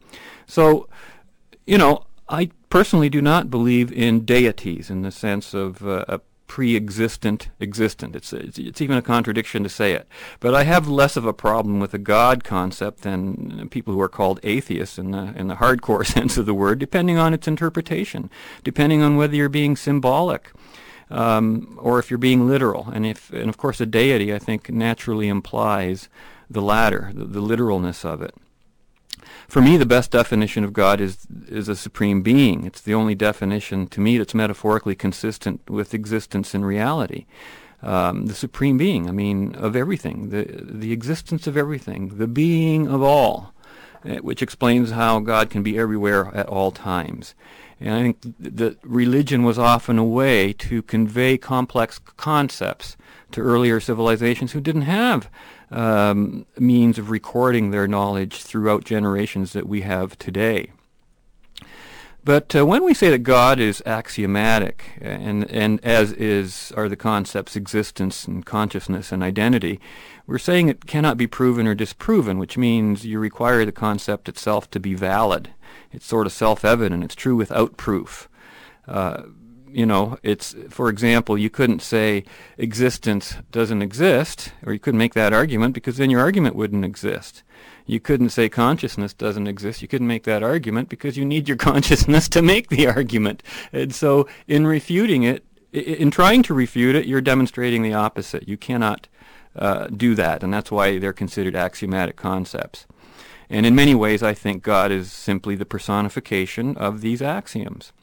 [0.48, 0.90] So,
[1.66, 6.20] you know, I personally do not believe in deities in the sense of uh, a
[6.48, 8.16] pre-existent existent.
[8.16, 10.08] It's, it's, it's even a contradiction to say it.
[10.40, 14.10] But I have less of a problem with the God concept than people who are
[14.10, 18.30] called atheists in the in the hardcore sense of the word, depending on its interpretation,
[18.64, 20.52] depending on whether you're being symbolic.
[21.10, 24.70] Um, or if you're being literal, and if and of course a deity, I think
[24.70, 26.10] naturally implies
[26.50, 28.36] the latter, the, the literalness of it
[29.48, 32.66] for me, the best definition of God is is a supreme being.
[32.66, 37.26] It's the only definition to me that's metaphorically consistent with existence and reality.
[37.82, 42.88] Um, the supreme being, I mean, of everything, the the existence of everything, the being
[42.88, 43.54] of all,
[44.04, 47.34] uh, which explains how God can be everywhere at all times.
[47.80, 52.98] And I think that religion was often a way to convey complex concepts
[53.32, 55.30] to earlier civilizations who didn't have
[55.72, 60.72] um, means of recording their knowledge throughout generations that we have today.
[62.24, 66.98] But uh, when we say that God is axiomatic, and, and as is are the
[66.98, 69.80] concepts existence and consciousness and identity,
[70.26, 74.70] we're saying it cannot be proven or disproven, which means you require the concept itself
[74.72, 75.52] to be valid.
[75.94, 77.02] It's sort of self-evident.
[77.06, 78.28] It's true without proof.
[78.86, 79.24] Uh,
[79.78, 82.24] you know, it's for example, you couldn't say
[82.58, 87.44] existence doesn't exist, or you couldn't make that argument because then your argument wouldn't exist.
[87.86, 89.84] You couldn't say consciousness doesn't exist.
[89.84, 93.44] You couldn't make that argument because you need your consciousness to make the argument.
[93.72, 98.48] And so, in refuting it, in trying to refute it, you're demonstrating the opposite.
[98.48, 99.08] You cannot
[99.56, 102.88] uh, do that, and that's why they're considered axiomatic concepts.
[103.48, 107.94] And in many ways, I think God is simply the personification of these axioms.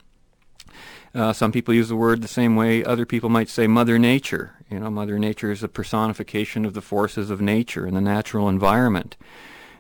[1.14, 4.54] Uh, some people use the word the same way other people might say Mother Nature.
[4.70, 8.48] You know, Mother Nature is a personification of the forces of nature and the natural
[8.48, 9.16] environment.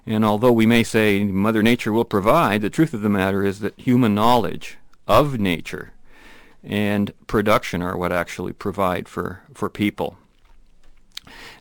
[0.06, 3.60] And although we may say Mother Nature will provide, the truth of the matter is
[3.60, 5.92] that human knowledge of nature
[6.62, 10.16] and production are what actually provide for, for people.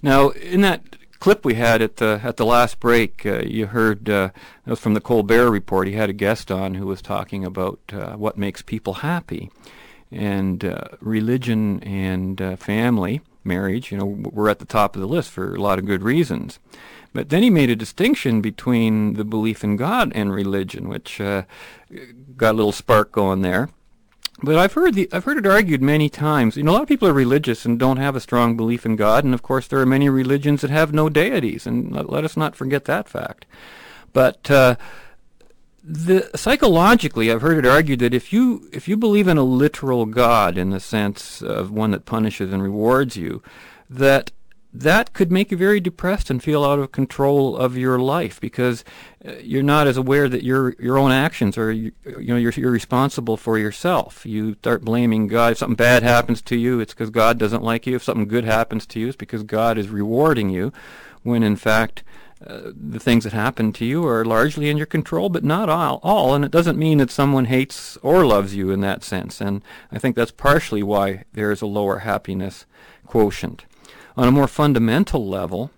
[0.02, 4.10] Now, in that clip we had at the at the last break, uh, you heard
[4.10, 4.30] uh,
[4.66, 5.88] it was from the Colbert Report.
[5.88, 9.50] He had a guest on who was talking about uh, what makes people happy,
[10.12, 13.90] and uh, religion and uh, family, marriage.
[13.90, 16.60] You know, were at the top of the list for a lot of good reasons.
[17.14, 21.44] But then he made a distinction between the belief in God and religion, which uh,
[22.36, 23.70] got a little spark going there.
[24.44, 26.58] But I've heard the, I've heard it argued many times.
[26.58, 28.98] You know, a lot of people are religious and don't have a strong belief in
[28.98, 32.26] God, and of course there are many religions that have no deities, and let, let
[32.26, 33.46] us not forget that fact.
[34.12, 34.76] But uh,
[35.82, 40.06] the psychologically, I've heard it argued that if you if you believe in a literal
[40.06, 43.42] God in the sense of one that punishes and rewards you,
[43.90, 44.34] that
[44.74, 48.84] that could make you very depressed and feel out of control of your life because
[49.24, 52.52] uh, you're not as aware that your your own actions are you, you know you're,
[52.54, 54.26] you're responsible for yourself.
[54.26, 55.52] You start blaming God.
[55.52, 57.96] If something bad happens to you, it's because God doesn't like you.
[57.96, 60.74] If something good happens to you, it's because God is rewarding you,
[61.22, 62.04] when in fact.
[62.46, 66.02] Uh, the things that happen to you are largely in your control, but not all,
[66.04, 66.36] all.
[66.36, 69.40] And it doesn't mean that someone hates or loves you in that sense.
[69.40, 72.66] And I think that's partially why there is a lower happiness
[73.06, 73.64] quotient
[74.16, 75.72] on a more fundamental level,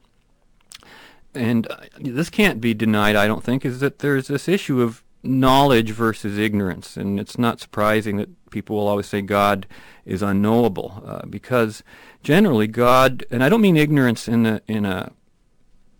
[1.34, 1.68] and
[2.00, 6.38] this can't be denied, I don't think, is that there's this issue of knowledge versus
[6.38, 6.98] ignorance.
[6.98, 9.68] And it's not surprising that people will always say God
[10.06, 11.84] is unknowable, uh, because
[12.24, 15.12] generally God, and I don't mean ignorance in a, in a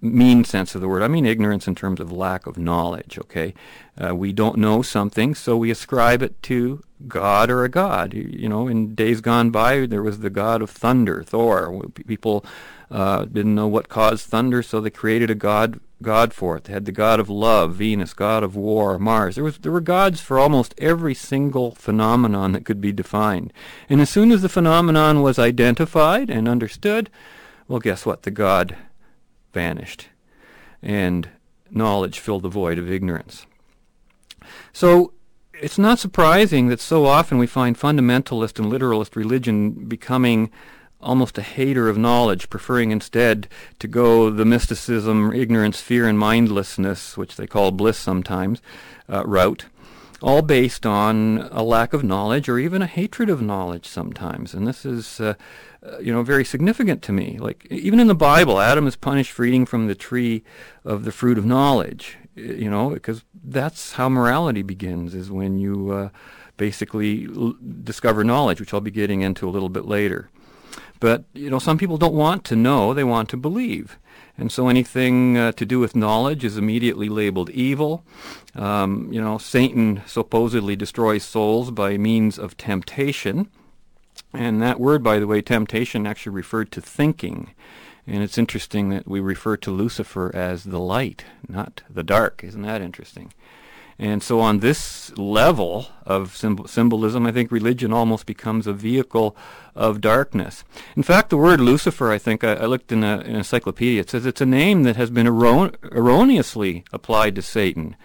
[0.06, 1.04] mean sense of the word.
[1.04, 3.54] I mean ignorance in terms of lack of knowledge, okay?
[3.98, 8.14] Uh, we don't know something, so we ascribe it to God or a god.
[8.14, 11.82] You, know, in days gone by, there was the god of thunder, Thor.
[12.08, 12.46] People
[12.90, 16.66] uh, didn't know what caused thunder, so they created a god god for it.
[16.66, 19.36] They had the god of love, Venus, god of war, Mars.
[19.36, 23.52] There was there were gods for almost every single phenomenon that could be defined.
[23.90, 27.10] And as soon as the phenomenon was identified and understood,
[27.68, 28.24] well, guess what?
[28.24, 28.76] The god
[29.56, 30.10] vanished,
[30.84, 31.30] and
[31.72, 33.48] knowledge filled the void of ignorance.
[34.74, 35.14] So
[35.54, 40.52] it's not surprising that so often we find fundamentalist and literalist religion becoming
[41.02, 43.48] almost a hater of knowledge, preferring instead
[43.80, 48.62] to go the mysticism, ignorance, fear, and mindlessness, which they call bliss sometimes,
[49.10, 49.66] uh, route,
[50.22, 54.54] all based on a lack of knowledge or even a hatred of knowledge sometimes.
[54.54, 55.36] And this is, uh,
[55.86, 57.38] uh, you know, very significant to me.
[57.40, 60.44] Like even in the Bible, Adam is punished for eating from the tree
[60.84, 62.18] of the fruit of knowledge.
[62.36, 66.10] You know, because that's how morality begins, is when you uh,
[66.58, 70.30] basically l- discover knowledge, which I'll be getting into a little bit later.
[71.00, 73.98] But you know, some people don't want to know; they want to believe.
[74.38, 78.04] And so anything uh, to do with knowledge is immediately labeled evil.
[78.54, 83.50] Um, you know, Satan supposedly destroys souls by means of temptation.
[84.34, 87.52] And that word, by the way, temptation, actually referred to thinking.
[88.08, 92.44] And it's interesting that we refer to Lucifer as the light, not the dark.
[92.44, 93.34] Isn't that interesting?
[93.98, 99.38] And so on this level of symbol- symbolism, I think religion almost becomes a vehicle
[99.74, 100.66] of darkness.
[100.98, 104.10] In fact, the word Lucifer, I think, I, I looked in, a, an encyclopedia, it
[104.10, 107.96] says it's a name that has been erroneously applied to Satan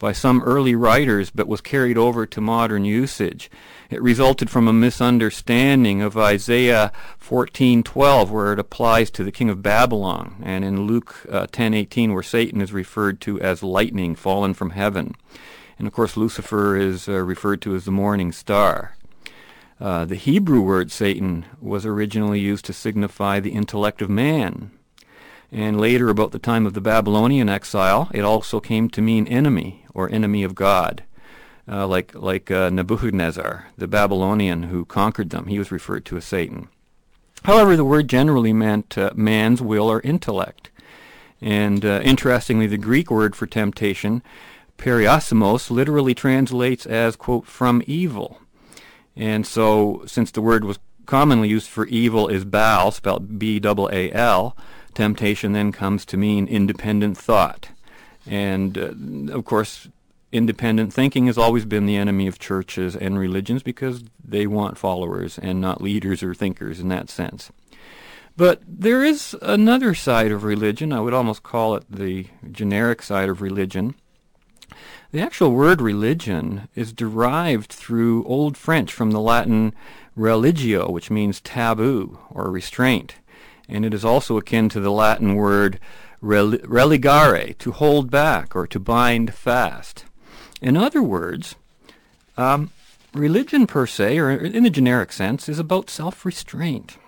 [0.00, 3.48] by some early writers but was carried over to modern usage.
[3.90, 9.62] It resulted from a misunderstanding of Isaiah 14:12 where it applies to the king of
[9.62, 14.70] Babylon and in Luke 10:18 uh, where Satan is referred to as lightning fallen from
[14.70, 15.14] heaven.
[15.78, 18.96] And of course Lucifer is uh, referred to as the morning star.
[19.78, 24.72] Uh, the Hebrew word Satan was originally used to signify the intellect of man.
[25.52, 29.84] And later, about the time of the Babylonian exile, it also came to mean enemy
[29.92, 31.02] or enemy of God.
[31.70, 36.24] Uh, like like uh, Nebuchadnezzar, the Babylonian who conquered them, he was referred to as
[36.24, 36.68] Satan.
[37.44, 40.70] However, the word generally meant uh, man's will or intellect.
[41.40, 44.22] And uh, interestingly, the Greek word for temptation,
[44.78, 48.40] peirasimos, literally translates as, quote, from evil.
[49.16, 54.56] And so, since the word was commonly used for evil is Baal, spelled B-A-A-L,
[54.94, 57.68] temptation then comes to mean independent thought.
[58.26, 59.88] And uh, of course,
[60.32, 65.38] independent thinking has always been the enemy of churches and religions because they want followers
[65.38, 67.50] and not leaders or thinkers in that sense.
[68.36, 73.28] But there is another side of religion, I would almost call it the generic side
[73.28, 73.94] of religion.
[75.10, 79.74] The actual word religion is derived through Old French from the Latin
[80.14, 83.16] religio, which means taboo or restraint
[83.70, 85.78] and it is also akin to the Latin word
[86.22, 90.04] religare, to hold back or to bind fast.
[90.60, 91.54] In other words,
[92.36, 92.70] um,
[93.14, 96.98] religion per se, or in the generic sense, is about self-restraint.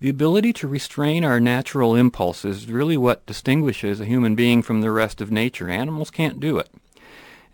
[0.00, 4.80] The ability to restrain our natural impulses is really what distinguishes a human being from
[4.80, 5.68] the rest of nature.
[5.68, 6.68] Animals can't do it.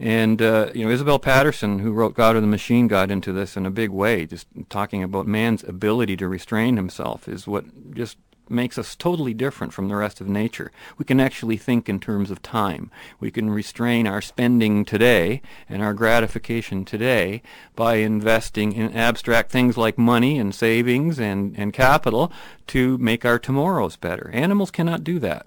[0.00, 3.56] And, uh, you know, Isabel Paterson, who wrote God or the Machine, got into this
[3.56, 8.16] in a big way, just talking about man's ability to restrain himself is what just
[8.50, 10.70] makes us totally different from the rest of nature.
[10.96, 12.90] We can actually think in terms of time.
[13.20, 17.42] We can restrain our spending today and our gratification today
[17.76, 22.32] by investing in abstract things like money and savings and, and capital
[22.68, 24.30] to make our tomorrows better.
[24.32, 25.46] Animals cannot do that.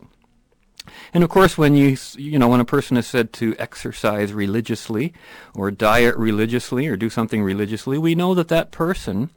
[1.14, 5.14] And of course, when you you know when a person is said to exercise religiously,
[5.54, 9.30] or diet religiously, or do something religiously, we know that that person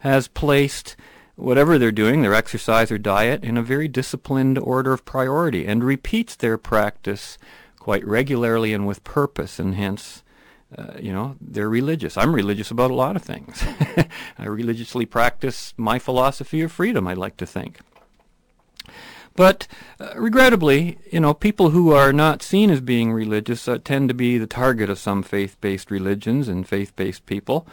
[0.00, 0.96] has placed
[1.36, 5.84] whatever they're doing, their exercise or diet, in a very disciplined order of priority and
[5.84, 7.38] repeats their practice
[7.78, 10.24] quite regularly and with purpose, and hence,
[10.76, 12.16] uh, you know, they're religious.
[12.16, 13.62] I'm religious about a lot of things.
[14.38, 17.78] I religiously practice my philosophy of freedom, I like to think.
[19.36, 19.68] But
[20.00, 24.14] uh, regrettably, you know, people who are not seen as being religious uh, tend to
[24.14, 27.68] be the target of some faith-based religions and faith-based people.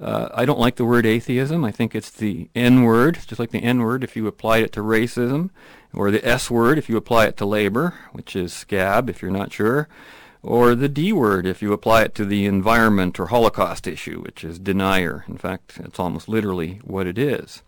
[0.00, 1.64] Uh, I don't like the word atheism.
[1.64, 4.72] I think it's the N word, just like the N word if you apply it
[4.72, 5.50] to racism,
[5.92, 9.30] or the S word if you apply it to labor, which is scab if you're
[9.30, 9.88] not sure,
[10.40, 14.44] or the D word if you apply it to the environment or Holocaust issue, which
[14.44, 15.24] is denier.
[15.26, 17.62] In fact, it's almost literally what it is.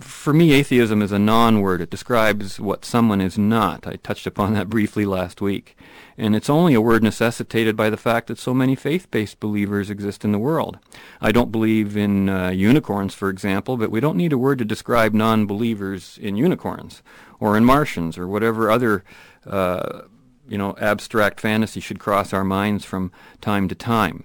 [0.00, 1.80] For me, atheism is a non-word.
[1.80, 3.86] It describes what someone is not.
[3.86, 5.76] I touched upon that briefly last week.
[6.16, 10.24] And it's only a word necessitated by the fact that so many faith-based believers exist
[10.24, 10.78] in the world.
[11.20, 14.64] I don't believe in uh, unicorns, for example, but we don't need a word to
[14.64, 17.02] describe non-believers in unicorns
[17.38, 19.04] or in Martians or whatever other
[19.44, 20.02] uh,
[20.48, 24.24] you know, abstract fantasy should cross our minds from time to time.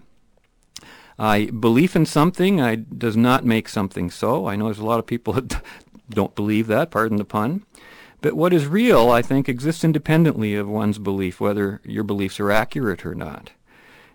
[1.22, 4.48] I belief in something I, does not make something so.
[4.48, 5.62] I know there's a lot of people that
[6.10, 7.64] don't believe that, pardon the pun.
[8.22, 12.52] But what is real, I think, exists independently of one's belief, whether your beliefs are
[12.52, 13.52] accurate or not.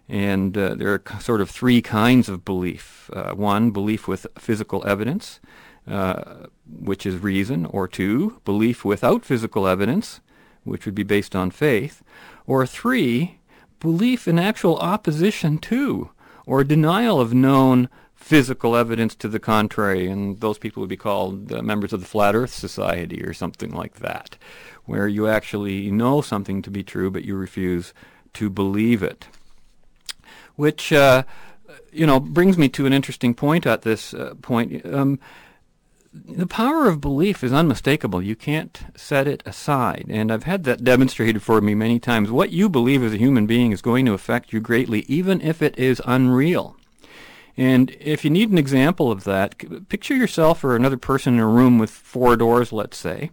[0.09, 3.09] And uh, there are sort of three kinds of belief.
[3.13, 5.39] Uh, one, belief with physical evidence,
[5.87, 10.21] uh, which is reason, or two, belief without physical evidence,
[10.65, 12.03] which would be based on faith,
[12.49, 13.39] or three,
[13.79, 16.11] belief in actual opposition to,
[16.47, 21.53] or denial of known physical evidence to the contrary, and those people would be called
[21.53, 24.36] uh, members of the Flat Earth Society or something like that,
[24.84, 27.92] where you actually know something to be true, but you refuse
[28.34, 29.26] to believe it.
[30.57, 31.24] Which, uh,
[31.92, 34.84] you know, brings me to an interesting point at this uh, point.
[34.86, 35.18] Um,
[36.25, 38.23] the power of belief is unmistakable.
[38.23, 40.07] You can't set it aside.
[40.09, 42.31] And I've had that demonstrated for me many times.
[42.31, 45.62] What you believe as a human being is going to affect you greatly, even if
[45.62, 46.77] it is unreal.
[47.57, 51.47] And if you need an example of that, picture yourself or another person in a
[51.47, 53.31] room with four doors, let's say,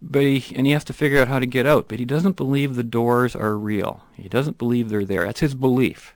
[0.00, 2.36] but he, and he has to figure out how to get out, but he doesn't
[2.36, 4.02] believe the doors are real.
[4.14, 5.26] He doesn't believe they're there.
[5.26, 6.14] That's his belief,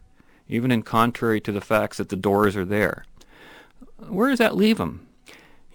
[0.49, 3.05] even in contrary to the facts that the doors are there.
[4.09, 5.06] Where does that leave him?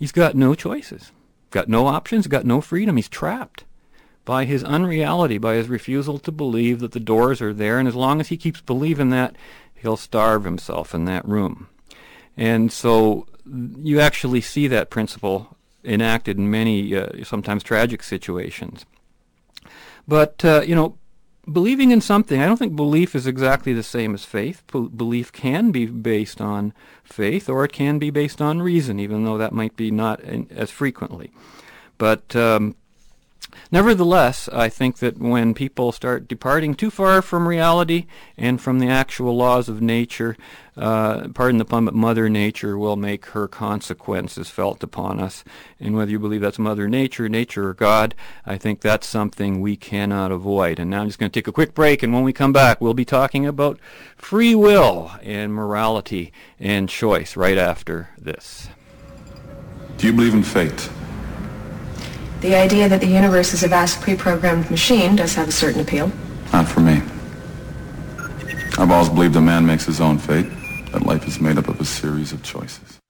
[0.01, 1.11] He's got no choices,
[1.51, 2.95] got no options, got no freedom.
[2.95, 3.65] He's trapped
[4.25, 7.93] by his unreality, by his refusal to believe that the doors are there, and as
[7.93, 9.35] long as he keeps believing that,
[9.75, 11.69] he'll starve himself in that room.
[12.35, 18.87] And so you actually see that principle enacted in many, uh, sometimes tragic situations.
[20.07, 20.97] But, uh, you know,
[21.49, 24.63] believing in something, I don't think belief is exactly the same as faith.
[24.71, 26.73] Be- belief can be based on
[27.03, 30.47] faith or it can be based on reason, even though that might be not in,
[30.51, 31.31] as frequently.
[31.97, 32.75] But um,
[33.74, 38.05] Nevertheless, I think that when people start departing too far from reality
[38.36, 40.36] and from the actual laws of nature,
[40.76, 45.45] uh, pardon the pun, but Mother Nature will make her consequences felt upon us.
[45.80, 48.13] And whether you believe that's Mother Nature, nature, or God,
[48.45, 50.78] I think that's something we cannot avoid.
[50.78, 52.82] And now I'm just going to take a quick break, and when we come back,
[52.82, 53.80] we'll be talking about
[54.17, 58.67] free will and morality and choice right after this.
[59.95, 60.89] Do you believe in fate?
[62.41, 66.11] The idea that the universe is a vast pre-programmed machine does have a certain appeal.
[66.51, 67.01] Not for me.
[68.79, 70.47] I've always believed a man makes his own fate,
[70.91, 73.00] that life is made up of a series of choices.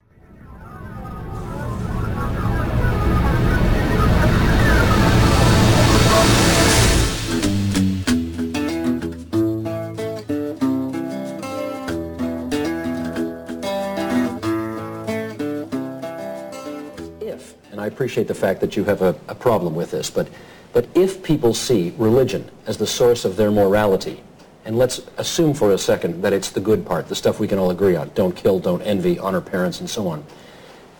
[17.82, 20.28] I appreciate the fact that you have a, a problem with this, but,
[20.72, 24.22] but if people see religion as the source of their morality,
[24.64, 27.58] and let's assume for a second that it's the good part, the stuff we can
[27.58, 30.24] all agree on, don't kill, don't envy, honor parents, and so on,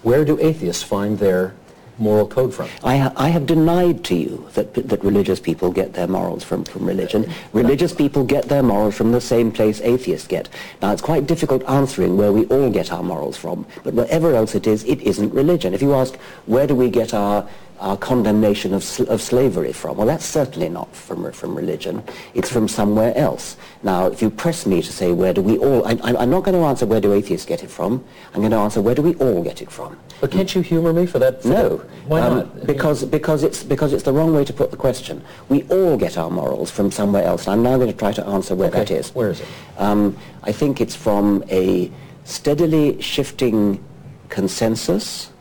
[0.02, 1.54] where do atheists find their
[1.98, 2.68] moral code from?
[2.84, 6.86] I, I have denied to you that, that religious people get their morals from, from
[6.86, 7.30] religion.
[7.52, 10.48] Religious people get their morals from the same place atheists get.
[10.80, 14.54] Now, it's quite difficult answering where we all get our morals from, but wherever else
[14.54, 15.74] it is, it isn't religion.
[15.74, 16.16] If you ask,
[16.46, 17.48] where do we get our
[17.82, 19.96] our condemnation of, of slavery from?
[19.96, 22.02] Well, that's certainly not from, from religion.
[22.32, 23.56] It's from somewhere else.
[23.82, 26.54] Now, if you press me to say where do we all, I, I'm not going
[26.54, 28.04] to answer where do atheists get it from.
[28.32, 29.98] I'm going to answer where do we all get it from.
[30.22, 31.42] But can't you humor me for that?
[31.42, 31.76] For no.
[31.78, 31.86] That?
[32.06, 32.64] Why um, not?
[32.64, 35.20] Because, because, it's, because it's the wrong way to put the question.
[35.48, 37.48] We all get our morals from somewhere else.
[37.48, 38.78] And I'm now going to try to answer where okay.
[38.78, 39.12] that is.
[39.16, 39.48] Where is it?
[39.78, 41.90] Um, I think it's from a
[42.22, 43.82] steadily shifting
[44.28, 45.32] consensus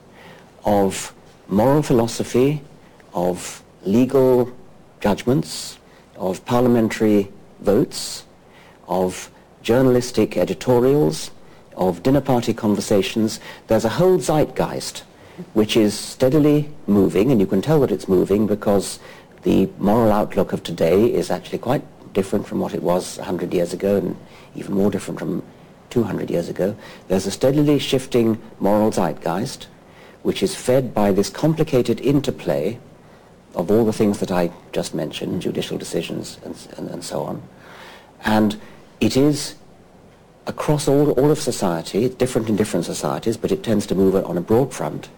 [0.65, 1.13] of
[1.47, 2.63] moral philosophy,
[3.13, 4.51] of legal
[4.99, 5.77] judgments,
[6.15, 8.25] of parliamentary votes,
[8.87, 9.29] of
[9.61, 11.29] journalistic editorials,
[11.75, 13.39] of dinner party conversations.
[13.67, 15.03] There's a whole zeitgeist
[15.53, 18.99] which is steadily moving, and you can tell that it's moving because
[19.43, 23.73] the moral outlook of today is actually quite different from what it was 100 years
[23.73, 24.15] ago and
[24.55, 25.43] even more different from
[25.89, 26.75] 200 years ago.
[27.07, 29.67] There's a steadily shifting moral zeitgeist
[30.23, 32.77] which is fed by this complicated interplay
[33.55, 37.41] of all the things that I just mentioned, judicial decisions and, and, and so on.
[38.23, 38.59] And
[38.99, 39.55] it is
[40.51, 44.15] across all, all of society, it's different in different societies, but it tends to move
[44.15, 45.09] on a broad front.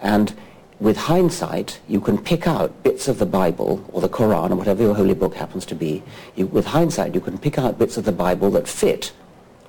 [0.00, 0.34] And
[0.80, 4.82] with hindsight, you can pick out bits of the Bible or the Quran or whatever
[4.82, 6.02] your holy book happens to be.
[6.34, 9.12] You, with hindsight, you can pick out bits of the Bible that fit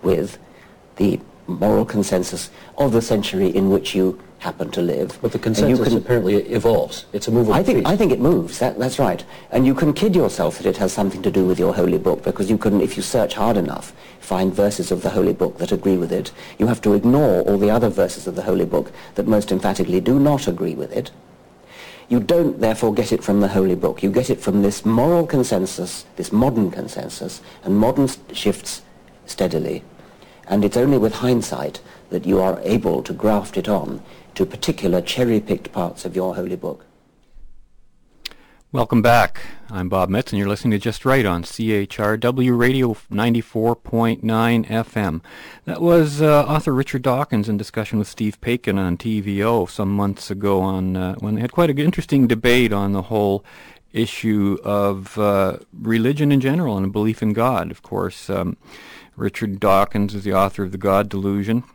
[0.01, 0.37] with
[0.95, 5.17] the moral consensus of the century in which you happen to live.
[5.21, 7.05] But the consensus can- apparently evolves.
[7.13, 7.85] It's a movable I think.
[7.87, 8.59] I think it moves.
[8.59, 9.23] That, that's right.
[9.51, 12.23] And you can kid yourself that it has something to do with your holy book
[12.23, 15.71] because you can, if you search hard enough, find verses of the holy book that
[15.71, 16.31] agree with it.
[16.57, 19.99] You have to ignore all the other verses of the holy book that most emphatically
[20.01, 21.11] do not agree with it.
[22.07, 24.01] You don't therefore get it from the holy book.
[24.01, 28.81] You get it from this moral consensus, this modern consensus, and modern s- shifts
[29.27, 29.83] steadily.
[30.47, 34.01] And it's only with hindsight that you are able to graft it on
[34.39, 36.85] to particular cherry-picked parts of your holy book.
[38.71, 39.41] Welcome back.
[39.69, 44.21] I'm Bob Metz, and you're listening to Just Right on CHRW Radio 94.9
[44.65, 45.21] FM.
[45.65, 50.31] That was uh, author Richard Dawkins in discussion with Steve Paikin on TVO some months
[50.31, 53.43] ago on uh, when they had quite an interesting debate on the whole
[53.91, 57.71] issue of uh, religion in general and a belief in God.
[57.71, 58.55] Of course, um,
[59.17, 61.65] Richard Dawkins is the author of The God Delusion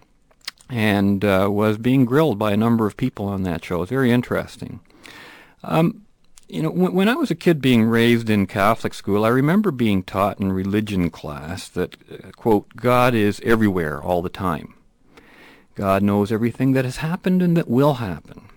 [0.71, 3.83] and uh, was being grilled by a number of people on that show.
[3.83, 4.81] It's very interesting.
[5.63, 6.03] Um,
[6.49, 9.71] you know, when, when I was a kid being raised in Catholic school, I remember
[9.71, 14.75] being taught in religion class that, uh, quote, God is everywhere all the time.
[15.75, 18.49] God knows everything that has happened and that will happen.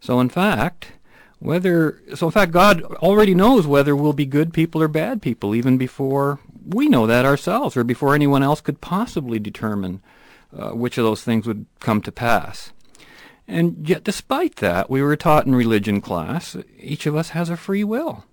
[0.00, 0.92] So in fact,
[1.38, 5.54] whether so in fact God already knows whether we'll be good people or bad people
[5.54, 10.02] even before we know that ourselves or before anyone else could possibly determine
[10.56, 12.72] uh, which of those things would come to pass.
[13.46, 17.56] And yet, despite that, we were taught in religion class, each of us has a
[17.56, 18.24] free will.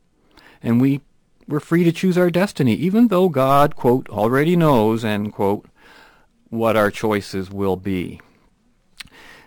[0.62, 1.02] And we,
[1.48, 5.68] we're free to choose our destiny, even though God, quote, already knows, end quote,
[6.50, 8.22] what our choices will be.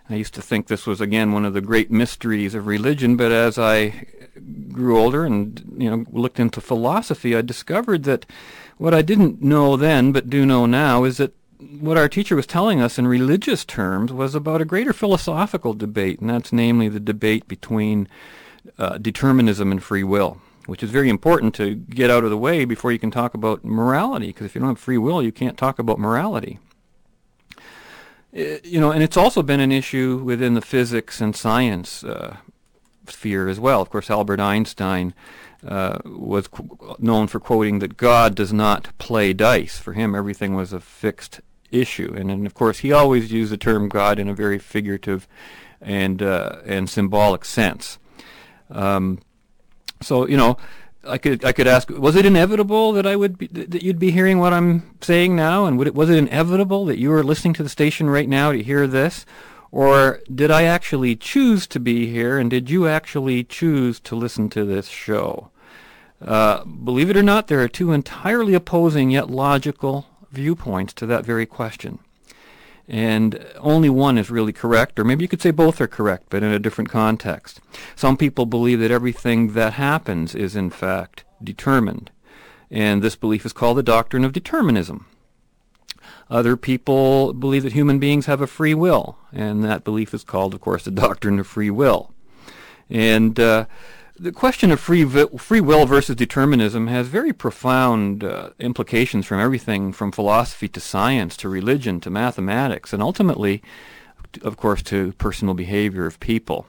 [0.09, 3.31] I used to think this was, again, one of the great mysteries of religion, but
[3.31, 4.09] as I
[4.73, 8.27] grew older and, you know, looked into philosophy, I discovered that
[8.77, 11.35] what I didn't know then, but do know now, is that
[11.80, 16.20] what our teacher was telling us in religious terms was about a greater philosophical debate,
[16.20, 18.08] and that's namely the debate between
[18.78, 22.64] uh, determinism and free will, which is very important to get out of the way
[22.64, 25.58] before you can talk about morality, because if you don't have free will, you can't
[25.58, 26.58] talk about morality.
[28.36, 32.36] Uh, you know, and it's also been an issue within the physics and science uh,
[33.08, 33.82] sphere as well.
[33.82, 35.14] Of course, Albert Einstein
[35.66, 39.78] uh, was qu- known for quoting that God does not play dice.
[39.78, 41.40] For him, everything was a fixed
[41.71, 45.27] issue, and, and of course, he always used the term God in a very figurative
[45.81, 47.99] and uh, and symbolic sense.
[48.71, 49.21] Um,
[50.01, 50.57] so you know,
[51.05, 54.11] I could I could ask, was it inevitable that I would be, that you'd be
[54.11, 57.62] hearing what I'm saying now, and it, was it inevitable that you were listening to
[57.62, 59.25] the station right now to hear this,
[59.71, 64.51] or did I actually choose to be here, and did you actually choose to listen
[64.51, 65.51] to this show?
[66.21, 71.24] Uh, believe it or not, there are two entirely opposing yet logical viewpoints to that
[71.24, 71.99] very question.
[72.89, 76.43] And only one is really correct, or maybe you could say both are correct, but
[76.43, 77.61] in a different context.
[77.95, 82.11] Some people believe that everything that happens is in fact determined,
[82.68, 85.07] and this belief is called the doctrine of determinism.
[86.28, 90.55] Other people believe that human beings have a free will, and that belief is called,
[90.55, 92.12] of course, the doctrine of free will.
[92.89, 93.66] And uh,
[94.21, 99.41] the question of free, vi- free will versus determinism has very profound uh, implications from
[99.41, 103.62] everything from philosophy to science to religion to mathematics, and ultimately,
[104.43, 106.66] of course, to personal behavior of people.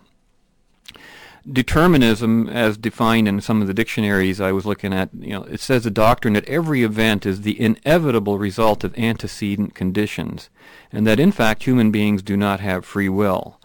[1.52, 5.60] Determinism, as defined in some of the dictionaries I was looking at, you know, it
[5.60, 10.50] says the doctrine that every event is the inevitable result of antecedent conditions,
[10.92, 13.60] and that in fact human beings do not have free will.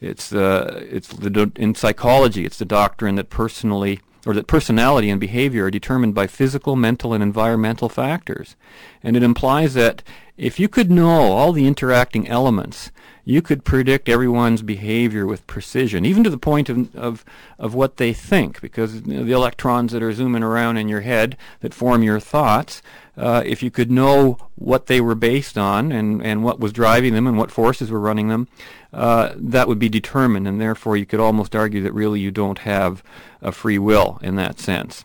[0.00, 2.44] It's uh, it's the in psychology.
[2.44, 7.12] It's the doctrine that personally or that personality and behavior are determined by physical, mental,
[7.12, 8.56] and environmental factors,
[9.02, 10.02] and it implies that
[10.36, 12.90] if you could know all the interacting elements,
[13.24, 17.24] you could predict everyone's behavior with precision, even to the point of of,
[17.58, 21.00] of what they think, because you know, the electrons that are zooming around in your
[21.00, 22.82] head that form your thoughts.
[23.16, 27.14] Uh, if you could know what they were based on and, and what was driving
[27.14, 28.46] them and what forces were running them,
[28.92, 32.60] uh, that would be determined, and therefore you could almost argue that really you don't
[32.60, 33.02] have
[33.40, 35.04] a free will in that sense.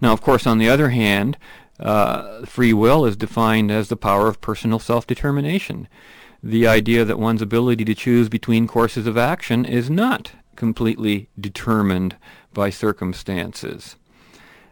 [0.00, 1.36] Now, of course, on the other hand,
[1.80, 5.88] uh, free will is defined as the power of personal self-determination.
[6.42, 12.16] The idea that one's ability to choose between courses of action is not completely determined
[12.52, 13.96] by circumstances.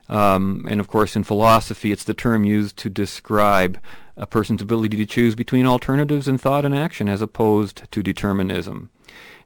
[0.08, 3.78] Um, and of course, in philosophy, it's the term used to describe
[4.16, 8.90] a person's ability to choose between alternatives in thought and action as opposed to determinism.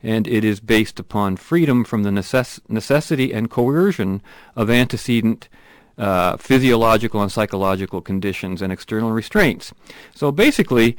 [0.03, 4.23] and it is based upon freedom from the necess- necessity and coercion
[4.55, 5.49] of antecedent
[5.97, 9.73] uh, physiological and psychological conditions and external restraints.
[10.15, 10.97] So basically,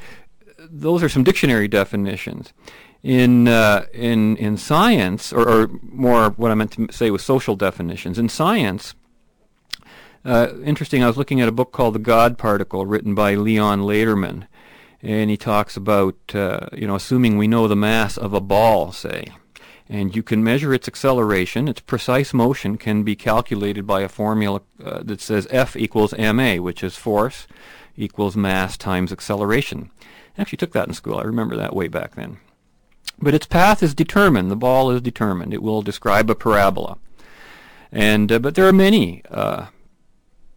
[0.57, 2.53] those are some dictionary definitions.
[3.01, 7.55] In uh, in in science, or, or, more, what I meant to say was social
[7.55, 8.19] definitions.
[8.19, 8.93] In science,
[10.29, 11.03] uh, interesting.
[11.03, 14.47] I was looking at a book called The God Particle, written by Leon Lederman,
[15.01, 18.91] and he talks about uh, you know assuming we know the mass of a ball,
[18.91, 19.29] say,
[19.89, 21.67] and you can measure its acceleration.
[21.67, 26.55] Its precise motion can be calculated by a formula uh, that says F equals ma,
[26.57, 27.47] which is force
[27.97, 29.89] equals mass times acceleration.
[30.37, 31.17] I actually took that in school.
[31.17, 32.37] I remember that way back then.
[33.19, 34.51] But its path is determined.
[34.51, 35.53] The ball is determined.
[35.53, 36.99] It will describe a parabola.
[37.91, 39.65] And uh, but there are many uh,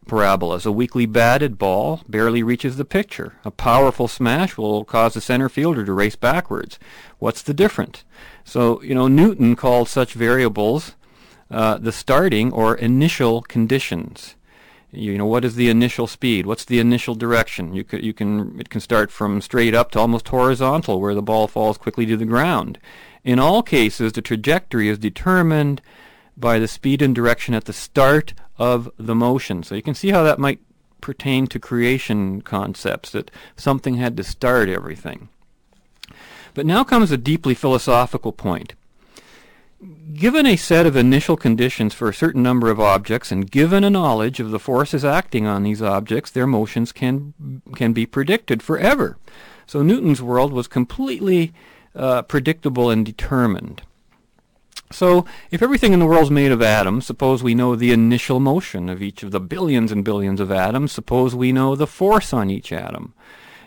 [0.06, 0.66] parabolas.
[0.66, 3.34] A weakly batted ball barely reaches the pitcher.
[3.44, 6.78] A powerful smash will cause the center fielder to race backwards.
[7.18, 8.04] What's the difference?
[8.44, 10.94] So, you know, Newton called such variables
[11.52, 14.36] uh, the starting or initial conditions.
[14.90, 16.46] You know, what is the initial speed?
[16.46, 17.74] What's the initial direction?
[17.74, 21.22] You can, you can, it can start from straight up to almost horizontal, where the
[21.22, 22.78] ball falls quickly to the ground.
[23.24, 25.80] In all cases, the trajectory is determined
[26.36, 29.64] by the speed and direction at the start of the motion.
[29.64, 30.60] So you can see how that might
[31.00, 35.28] pertain to creation concepts, that something had to start everything.
[36.54, 38.74] But now comes a deeply philosophical point.
[40.14, 43.90] Given a set of initial conditions for a certain number of objects, and given a
[43.90, 47.34] knowledge of the forces acting on these objects, their motions can,
[47.74, 49.16] can be predicted forever.
[49.66, 51.52] So Newton's world was completely
[51.96, 53.82] uh, predictable and determined.
[54.92, 58.40] So, if everything in the world is made of atoms, suppose we know the initial
[58.40, 62.32] motion of each of the billions and billions of atoms, suppose we know the force
[62.32, 63.14] on each atom.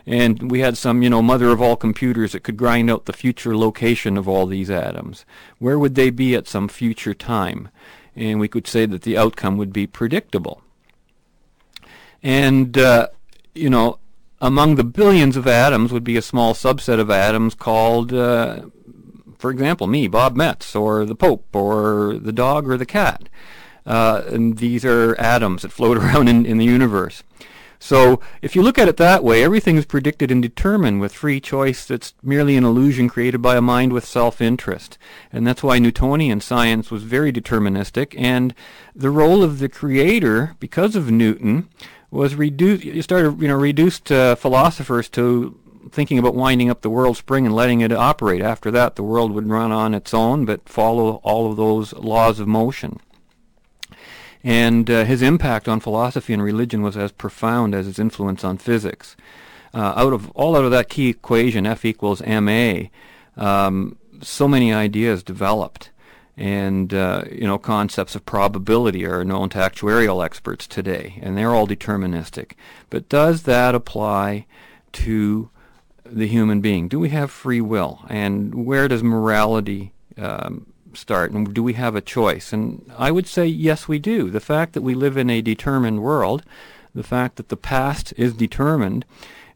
[0.06, 3.12] And we had some, you know, mother of all computers that could grind out the
[3.12, 5.24] future location of all these atoms.
[5.58, 7.70] Where would they be at some future time?
[8.14, 10.62] And we could say that the outcome would be predictable.
[12.22, 13.08] And, uh,
[13.54, 13.98] you know,
[14.40, 18.62] among the billions of atoms would be a small subset of atoms called uh,
[19.38, 23.28] for example, me, Bob Metz, or the Pope, or the dog, or the cat.
[23.84, 27.22] Uh, and these are atoms that float around in, in the universe.
[27.78, 31.40] So if you look at it that way, everything is predicted and determined with free
[31.40, 34.98] choice that's merely an illusion created by a mind with self-interest.
[35.32, 38.14] And that's why Newtonian science was very deterministic.
[38.18, 38.54] And
[38.94, 41.68] the role of the creator, because of Newton,
[42.10, 42.84] was reduced.
[42.84, 45.58] You started, you know, reduced uh, philosophers to
[45.90, 48.42] thinking about winding up the world spring and letting it operate.
[48.42, 52.40] After that, the world would run on its own, but follow all of those laws
[52.40, 53.00] of motion.
[54.42, 58.58] And uh, his impact on philosophy and religion was as profound as his influence on
[58.58, 59.16] physics.
[59.74, 62.82] Uh, out of all out of that key equation, F equals ma,
[63.36, 65.90] um, so many ideas developed,
[66.36, 71.54] and uh, you know concepts of probability are known to actuarial experts today, and they're
[71.54, 72.52] all deterministic.
[72.88, 74.46] But does that apply
[74.92, 75.50] to
[76.10, 76.88] the human being?
[76.88, 78.00] Do we have free will?
[78.08, 81.32] And where does morality um, start?
[81.32, 82.52] And do we have a choice?
[82.52, 84.30] And I would say yes, we do.
[84.30, 86.42] The fact that we live in a determined world,
[86.94, 89.04] the fact that the past is determined,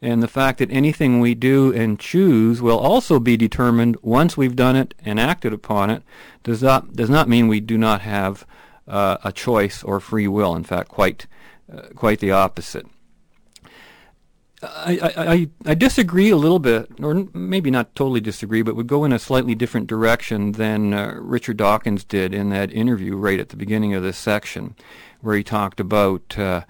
[0.02, 4.56] and the fact that anything we do and choose will also be determined once we've
[4.56, 6.02] done it and acted upon it
[6.42, 8.46] does not does not mean we do not have
[8.88, 10.54] uh, a choice or free will.
[10.56, 11.26] In fact, quite
[11.72, 12.86] uh, quite the opposite.
[14.62, 19.04] I, I, I disagree a little bit, or maybe not totally disagree, but would go
[19.04, 23.48] in a slightly different direction than uh, Richard Dawkins did in that interview right at
[23.48, 24.76] the beginning of this section,
[25.22, 26.62] where he talked about uh,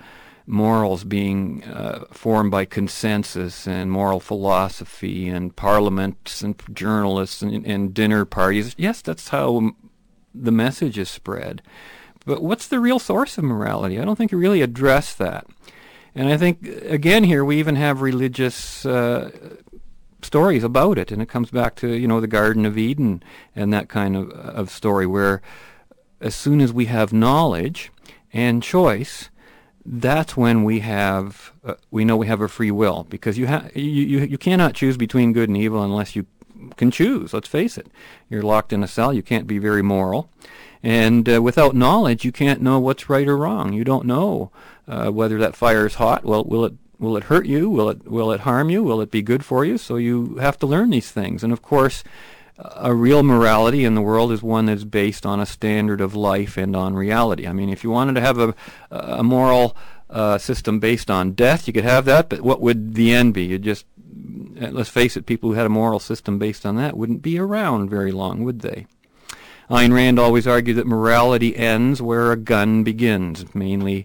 [0.47, 7.93] morals being uh, formed by consensus and moral philosophy and parliaments and journalists and, and
[7.93, 8.75] dinner parties.
[8.79, 9.73] Yes, that's how
[10.33, 11.61] the message is spread.
[12.25, 13.99] But what's the real source of morality?
[13.99, 15.47] I don't think he really addressed that.
[16.21, 19.31] And I think, again, here we even have religious uh,
[20.21, 21.11] stories about it.
[21.11, 23.23] And it comes back to, you know, the Garden of Eden
[23.57, 25.41] and that kind of, of story where
[26.21, 27.91] as soon as we have knowledge
[28.35, 29.31] and choice,
[29.87, 33.07] that's when we have, uh, we know we have a free will.
[33.09, 36.27] Because you, ha- you, you, you cannot choose between good and evil unless you
[36.77, 37.33] can choose.
[37.33, 37.87] Let's face it.
[38.29, 39.15] You're locked in a cell.
[39.15, 40.29] You can't be very moral.
[40.83, 43.73] And uh, without knowledge, you can't know what's right or wrong.
[43.73, 44.51] You don't know
[44.91, 46.25] uh, whether that fire is hot.
[46.25, 47.71] Well, will it will it hurt you?
[47.71, 48.83] Will it will it harm you?
[48.83, 49.79] Will it be good for you?
[49.79, 51.45] So you have to learn these things.
[51.45, 52.03] And of course,
[52.59, 56.57] a real morality in the world is one that's based on a standard of life
[56.57, 57.47] and on reality.
[57.47, 58.55] I mean, if you wanted to have a
[58.91, 59.77] a moral
[60.11, 62.29] uh, system based on death, you could have that.
[62.29, 63.45] But what would the end be?
[63.45, 63.87] You'd just
[64.61, 67.39] uh, let's face it, people who had a moral system based on that wouldn't be
[67.39, 68.87] around very long, would they?
[69.71, 74.05] Ayn Rand always argued that morality ends where a gun begins, mainly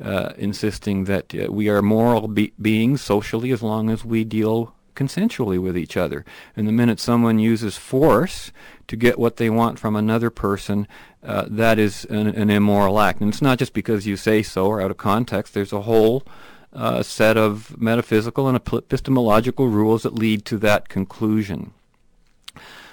[0.00, 4.74] uh, insisting that uh, we are moral be- beings socially as long as we deal
[4.94, 6.24] consensually with each other.
[6.56, 8.52] And the minute someone uses force
[8.88, 10.86] to get what they want from another person,
[11.22, 13.20] uh, that is an, an, immoral act.
[13.20, 15.54] And it's not just because you say so or out of context.
[15.54, 16.24] There's a whole
[16.72, 21.72] uh, set of metaphysical and epistemological rules that lead to that conclusion.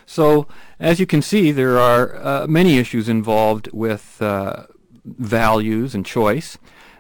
[0.06, 0.48] So,
[0.80, 4.64] as you can see, there are uh, many issues involved with uh,
[5.06, 6.58] values and choice.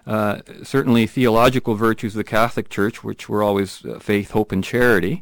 [0.10, 4.64] Uh, certainly theological virtues of the Catholic Church, which were always uh, faith, hope, and
[4.64, 5.22] charity.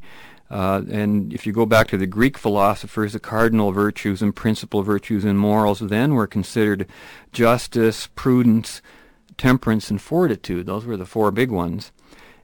[0.49, 4.83] Uh, and if you go back to the Greek philosophers, the cardinal virtues and principal
[4.83, 6.87] virtues and morals then were considered
[7.33, 8.81] justice, prudence,
[9.37, 10.67] temperance, and fortitude.
[10.67, 11.91] Those were the four big ones.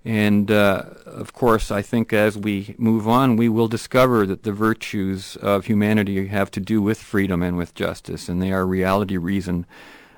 [0.04, 4.52] And uh, of course, I think as we move on, we will discover that the
[4.52, 9.16] virtues of humanity have to do with freedom and with justice, and they are reality,
[9.16, 9.66] reason,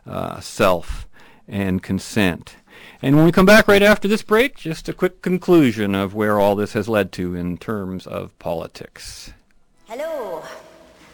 [0.08, 1.08] uh, self,
[1.48, 2.58] and consent.
[3.02, 6.40] And when we come back right after this break, just a quick conclusion of where
[6.40, 9.34] all this has led to in terms of politics.
[9.88, 10.44] Hello.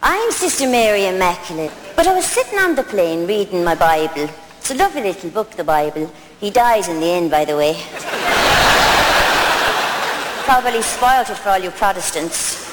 [0.01, 4.29] I'm Sister Mary Immaculate, but I was sitting on the plane reading my Bible.
[4.57, 6.11] It's a lovely little book, the Bible.
[6.39, 7.73] He dies in the end, by the way.
[10.45, 12.70] Probably spoilt it for all you Protestants.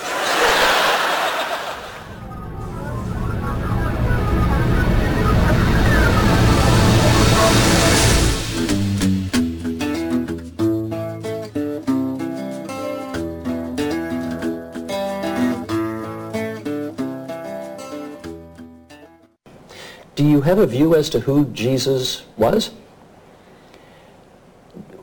[20.19, 22.73] Do you have a view as to who Jesus was?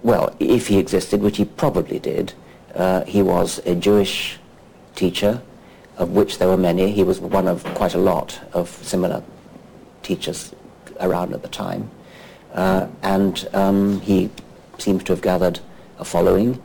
[0.04, 2.34] Well, if he existed, which he probably did,
[2.74, 4.40] uh, he was a Jewish
[4.94, 5.42] teacher,
[5.96, 6.92] of which there were many.
[6.92, 9.24] He was one of quite a lot of similar
[10.04, 10.54] teachers
[11.00, 11.90] around at the time.
[12.54, 14.30] Uh, and um, he
[14.80, 15.62] seems to have gathered
[15.98, 16.62] a following.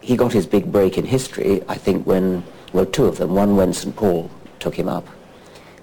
[0.00, 3.34] He got his big break in history, I think, when, well, two of them.
[3.34, 3.96] One when St.
[3.96, 4.30] Paul
[4.60, 5.08] took him up,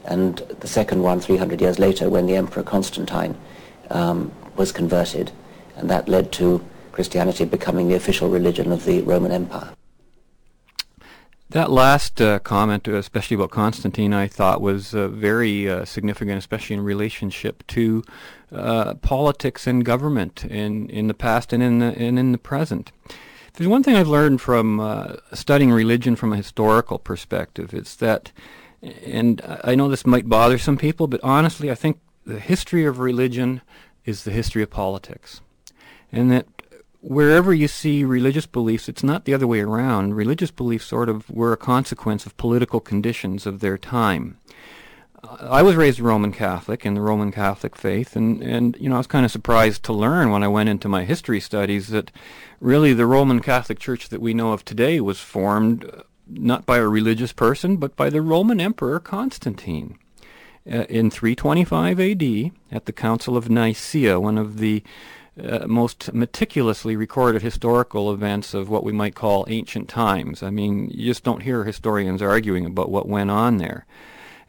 [0.05, 3.37] and the second one 300 years later when the Emperor Constantine
[3.89, 5.31] um, was converted,
[5.75, 9.71] and that led to Christianity becoming the official religion of the Roman Empire.
[11.49, 16.75] That last uh, comment, especially about Constantine, I thought was uh, very uh, significant, especially
[16.75, 18.03] in relationship to
[18.51, 22.91] uh, politics and government in, in the past and in the, and in the present.
[23.53, 27.73] There's one thing I've learned from uh, studying religion from a historical perspective.
[27.73, 28.31] It's that
[29.05, 32.99] and I know this might bother some people, but honestly, I think the history of
[32.99, 33.61] religion
[34.05, 35.41] is the history of politics.
[36.11, 36.47] And that
[37.01, 40.15] wherever you see religious beliefs, it's not the other way around.
[40.15, 44.37] Religious beliefs sort of were a consequence of political conditions of their time.
[45.39, 48.99] I was raised Roman Catholic in the Roman Catholic faith, and, and you know I
[48.99, 52.11] was kind of surprised to learn when I went into my history studies that
[52.59, 55.91] really the Roman Catholic Church that we know of today was formed
[56.27, 59.97] not by a religious person, but by the Roman Emperor Constantine.
[60.67, 64.81] Uh, in 325 AD, at the Council of Nicaea, one of the
[65.41, 70.41] uh, most meticulously recorded historical events of what we might call ancient times.
[70.41, 73.85] I mean, you just don't hear historians arguing about what went on there.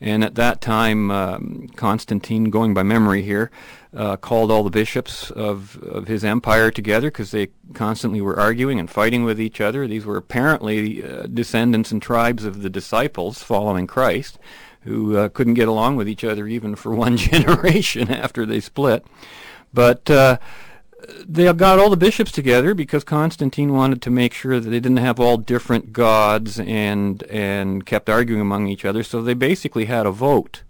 [0.00, 3.50] And at that time, um, Constantine, going by memory here,
[3.96, 8.78] uh, called all the bishops of, of his empire together because they constantly were arguing
[8.78, 9.86] and fighting with each other.
[9.86, 14.38] These were apparently uh, descendants and tribes of the disciples following Christ
[14.82, 19.04] who uh, couldn't get along with each other even for one generation after they split.
[19.72, 20.38] But uh,
[21.26, 24.98] they got all the bishops together because Constantine wanted to make sure that they didn't
[24.98, 29.02] have all different gods and and kept arguing among each other.
[29.02, 30.62] So they basically had a vote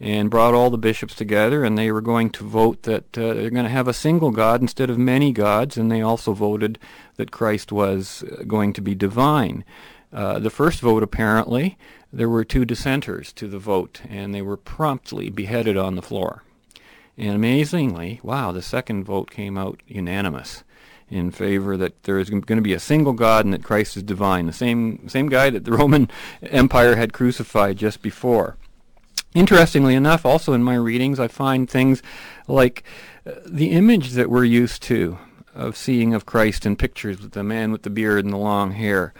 [0.00, 3.50] and brought all the bishops together, and they were going to vote that uh, they're
[3.50, 6.78] going to have a single God instead of many gods, and they also voted
[7.16, 9.64] that Christ was uh, going to be divine.
[10.12, 11.78] Uh, the first vote, apparently,
[12.12, 16.42] there were two dissenters to the vote, and they were promptly beheaded on the floor.
[17.16, 20.64] And amazingly, wow, the second vote came out unanimous
[21.08, 24.02] in favor that there is going to be a single God and that Christ is
[24.02, 26.10] divine, the same same guy that the Roman
[26.42, 28.56] Empire had crucified just before.
[29.34, 32.02] Interestingly enough, also in my readings, I find things
[32.46, 32.84] like
[33.26, 35.18] uh, the image that we're used to
[35.54, 38.72] of seeing of Christ in pictures with the man with the beard and the long
[38.72, 39.12] hair.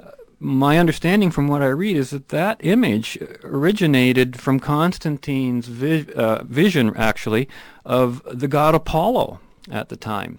[0.00, 6.12] Uh, my understanding from what I read is that that image originated from Constantine's vi-
[6.12, 7.48] uh, vision, actually,
[7.84, 9.40] of the god Apollo
[9.70, 10.38] at the time.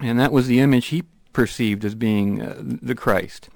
[0.00, 3.48] And that was the image he perceived as being uh, the Christ.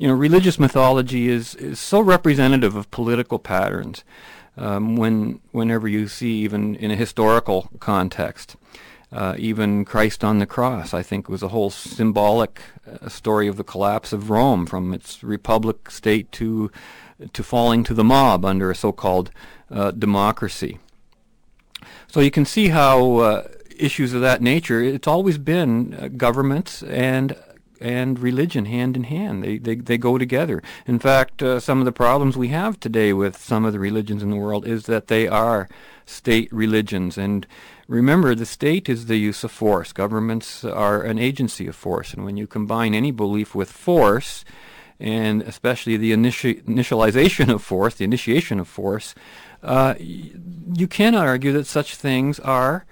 [0.00, 4.02] You know, religious mythology is, is so representative of political patterns
[4.56, 8.56] um, when, whenever you see even in a historical context.
[9.12, 13.58] Uh, even Christ on the cross, I think, was a whole symbolic uh, story of
[13.58, 16.70] the collapse of Rome from its republic state to
[17.34, 19.30] to falling to the mob under a so-called
[19.70, 20.78] uh, democracy.
[22.08, 26.82] So you can see how uh, issues of that nature, it's always been uh, governments
[26.84, 27.36] and
[27.80, 29.42] and religion hand in hand.
[29.42, 30.62] They, they, they go together.
[30.86, 34.22] In fact, uh, some of the problems we have today with some of the religions
[34.22, 35.68] in the world is that they are
[36.04, 37.16] state religions.
[37.16, 37.46] And
[37.88, 39.92] remember, the state is the use of force.
[39.92, 42.12] Governments are an agency of force.
[42.12, 44.44] And when you combine any belief with force,
[44.98, 49.14] and especially the initi- initialization of force, the initiation of force,
[49.62, 52.84] uh, you cannot argue that such things are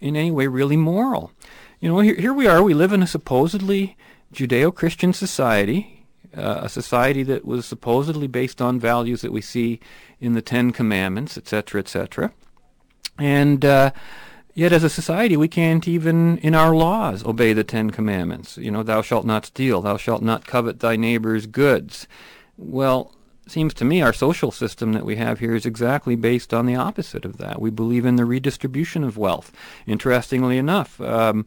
[0.00, 1.30] in any way really moral.
[1.80, 3.96] You know, here, here we are, we live in a supposedly
[4.34, 6.04] Judeo-Christian society,
[6.36, 9.80] uh, a society that was supposedly based on values that we see
[10.20, 12.32] in the Ten Commandments, etc., etc.
[13.18, 13.92] And uh,
[14.52, 18.58] yet as a society we can't even in our laws obey the Ten Commandments.
[18.58, 22.06] You know, thou shalt not steal, thou shalt not covet thy neighbor's goods.
[22.58, 23.14] Well,
[23.50, 26.76] seems to me our social system that we have here is exactly based on the
[26.76, 27.60] opposite of that.
[27.60, 29.52] We believe in the redistribution of wealth.
[29.86, 31.46] Interestingly enough, um,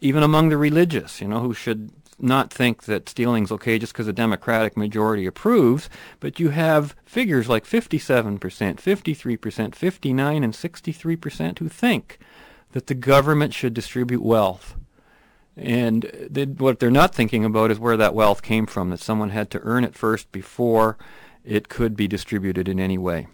[0.00, 4.06] even among the religious, you know, who should not think that stealing's okay just because
[4.06, 5.90] a Democratic majority approves,
[6.20, 12.18] but you have figures like 57%, 53%, 59 and 63% who think
[12.72, 14.76] that the government should distribute wealth.
[15.56, 19.30] And they, what they're not thinking about is where that wealth came from, that someone
[19.30, 20.96] had to earn it first before
[21.44, 23.26] it could be distributed in any way.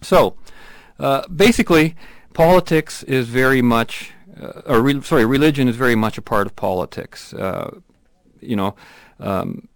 [0.00, 0.36] So,
[0.98, 1.96] uh, basically,
[2.32, 6.56] politics is very much, uh, or re- sorry, religion is very much a part of
[6.56, 7.34] politics.
[7.34, 7.78] Uh,
[8.40, 8.74] you know,
[9.20, 9.68] um,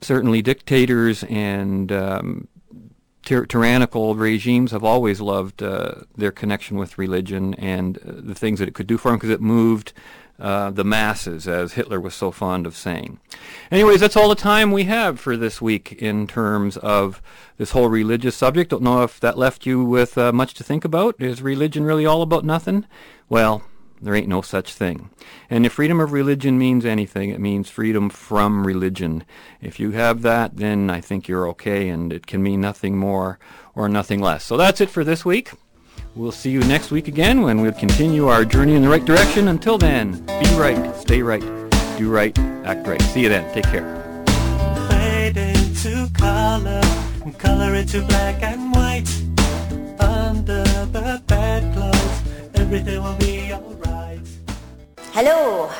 [0.00, 2.48] certainly dictators and um,
[3.24, 8.58] tyr- tyrannical regimes have always loved uh, their connection with religion and uh, the things
[8.58, 9.92] that it could do for them because it moved
[10.38, 13.18] uh, the masses, as Hitler was so fond of saying.
[13.70, 17.20] Anyways, that's all the time we have for this week in terms of
[17.56, 18.70] this whole religious subject.
[18.70, 21.16] Don't know if that left you with uh, much to think about.
[21.18, 22.86] Is religion really all about nothing?
[23.28, 23.64] Well,
[24.00, 25.10] there ain't no such thing.
[25.50, 29.24] And if freedom of religion means anything, it means freedom from religion.
[29.60, 33.38] If you have that, then I think you're okay, and it can mean nothing more
[33.74, 34.44] or nothing less.
[34.44, 35.50] So that's it for this week.
[36.14, 39.48] We'll see you next week again when we'll continue our journey in the right direction.
[39.48, 41.42] Until then, be right, stay right,
[41.96, 43.00] do right, act right.
[43.02, 43.52] See you then.
[43.54, 43.86] Take care.
[44.88, 46.80] Fade into color
[47.22, 49.08] and color into black and white.
[50.00, 52.22] Under the bedclothes,
[52.54, 54.26] everything will be alright.
[55.12, 55.70] Hello,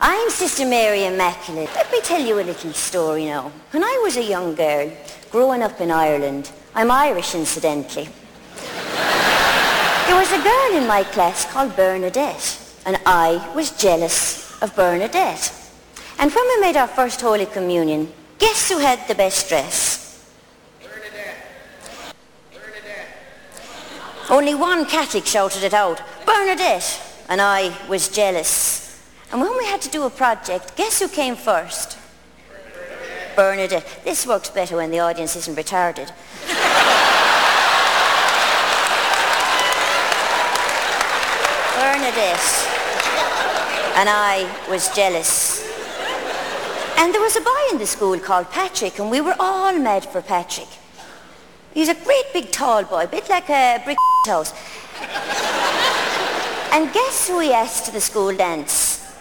[0.00, 1.70] I'm Sister Mary Immaculate.
[1.74, 3.52] Let me tell you a little story now.
[3.72, 4.90] When I was a young girl,
[5.30, 8.08] growing up in Ireland, I'm Irish incidentally.
[10.06, 15.52] There was a girl in my class called Bernadette, and I was jealous of Bernadette.
[16.20, 20.24] And when we made our first Holy Communion, guess who had the best dress?
[20.80, 22.14] Bernadette.
[22.52, 24.30] Bernadette.
[24.30, 29.02] Only one Catholic shouted it out, Bernadette, and I was jealous.
[29.32, 31.98] And when we had to do a project, guess who came first?
[33.34, 33.86] Bernadette.
[34.04, 36.12] This works better when the audience isn't retarded.
[42.16, 42.40] Bernadette.
[43.98, 45.62] And I was jealous.
[46.96, 50.06] And there was a boy in the school called Patrick, and we were all mad
[50.06, 50.68] for Patrick.
[51.74, 54.54] He's a great big tall boy, a bit like a brick house.
[56.72, 59.14] And guess who he asked to the school dance?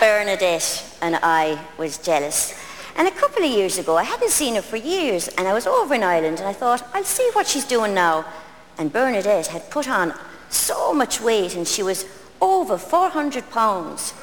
[0.00, 0.84] Bernadette.
[1.00, 2.58] And I was jealous.
[2.96, 5.68] And a couple of years ago, I hadn't seen her for years, and I was
[5.68, 8.24] over in Ireland, and I thought, I'll see what she's doing now.
[8.76, 10.14] And Bernadette had put on
[10.48, 12.04] so much weight, and she was
[12.40, 14.14] over 400 pounds.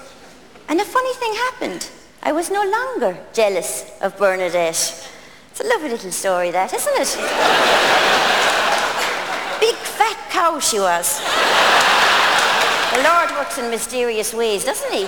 [0.67, 1.89] And a funny thing happened.
[2.23, 5.09] I was no longer jealous of Bernadette.
[5.51, 7.07] It's a lovely little story, that, isn't it?
[9.59, 11.21] Big fat cow she was.
[12.95, 15.07] The Lord works in mysterious ways, doesn't he?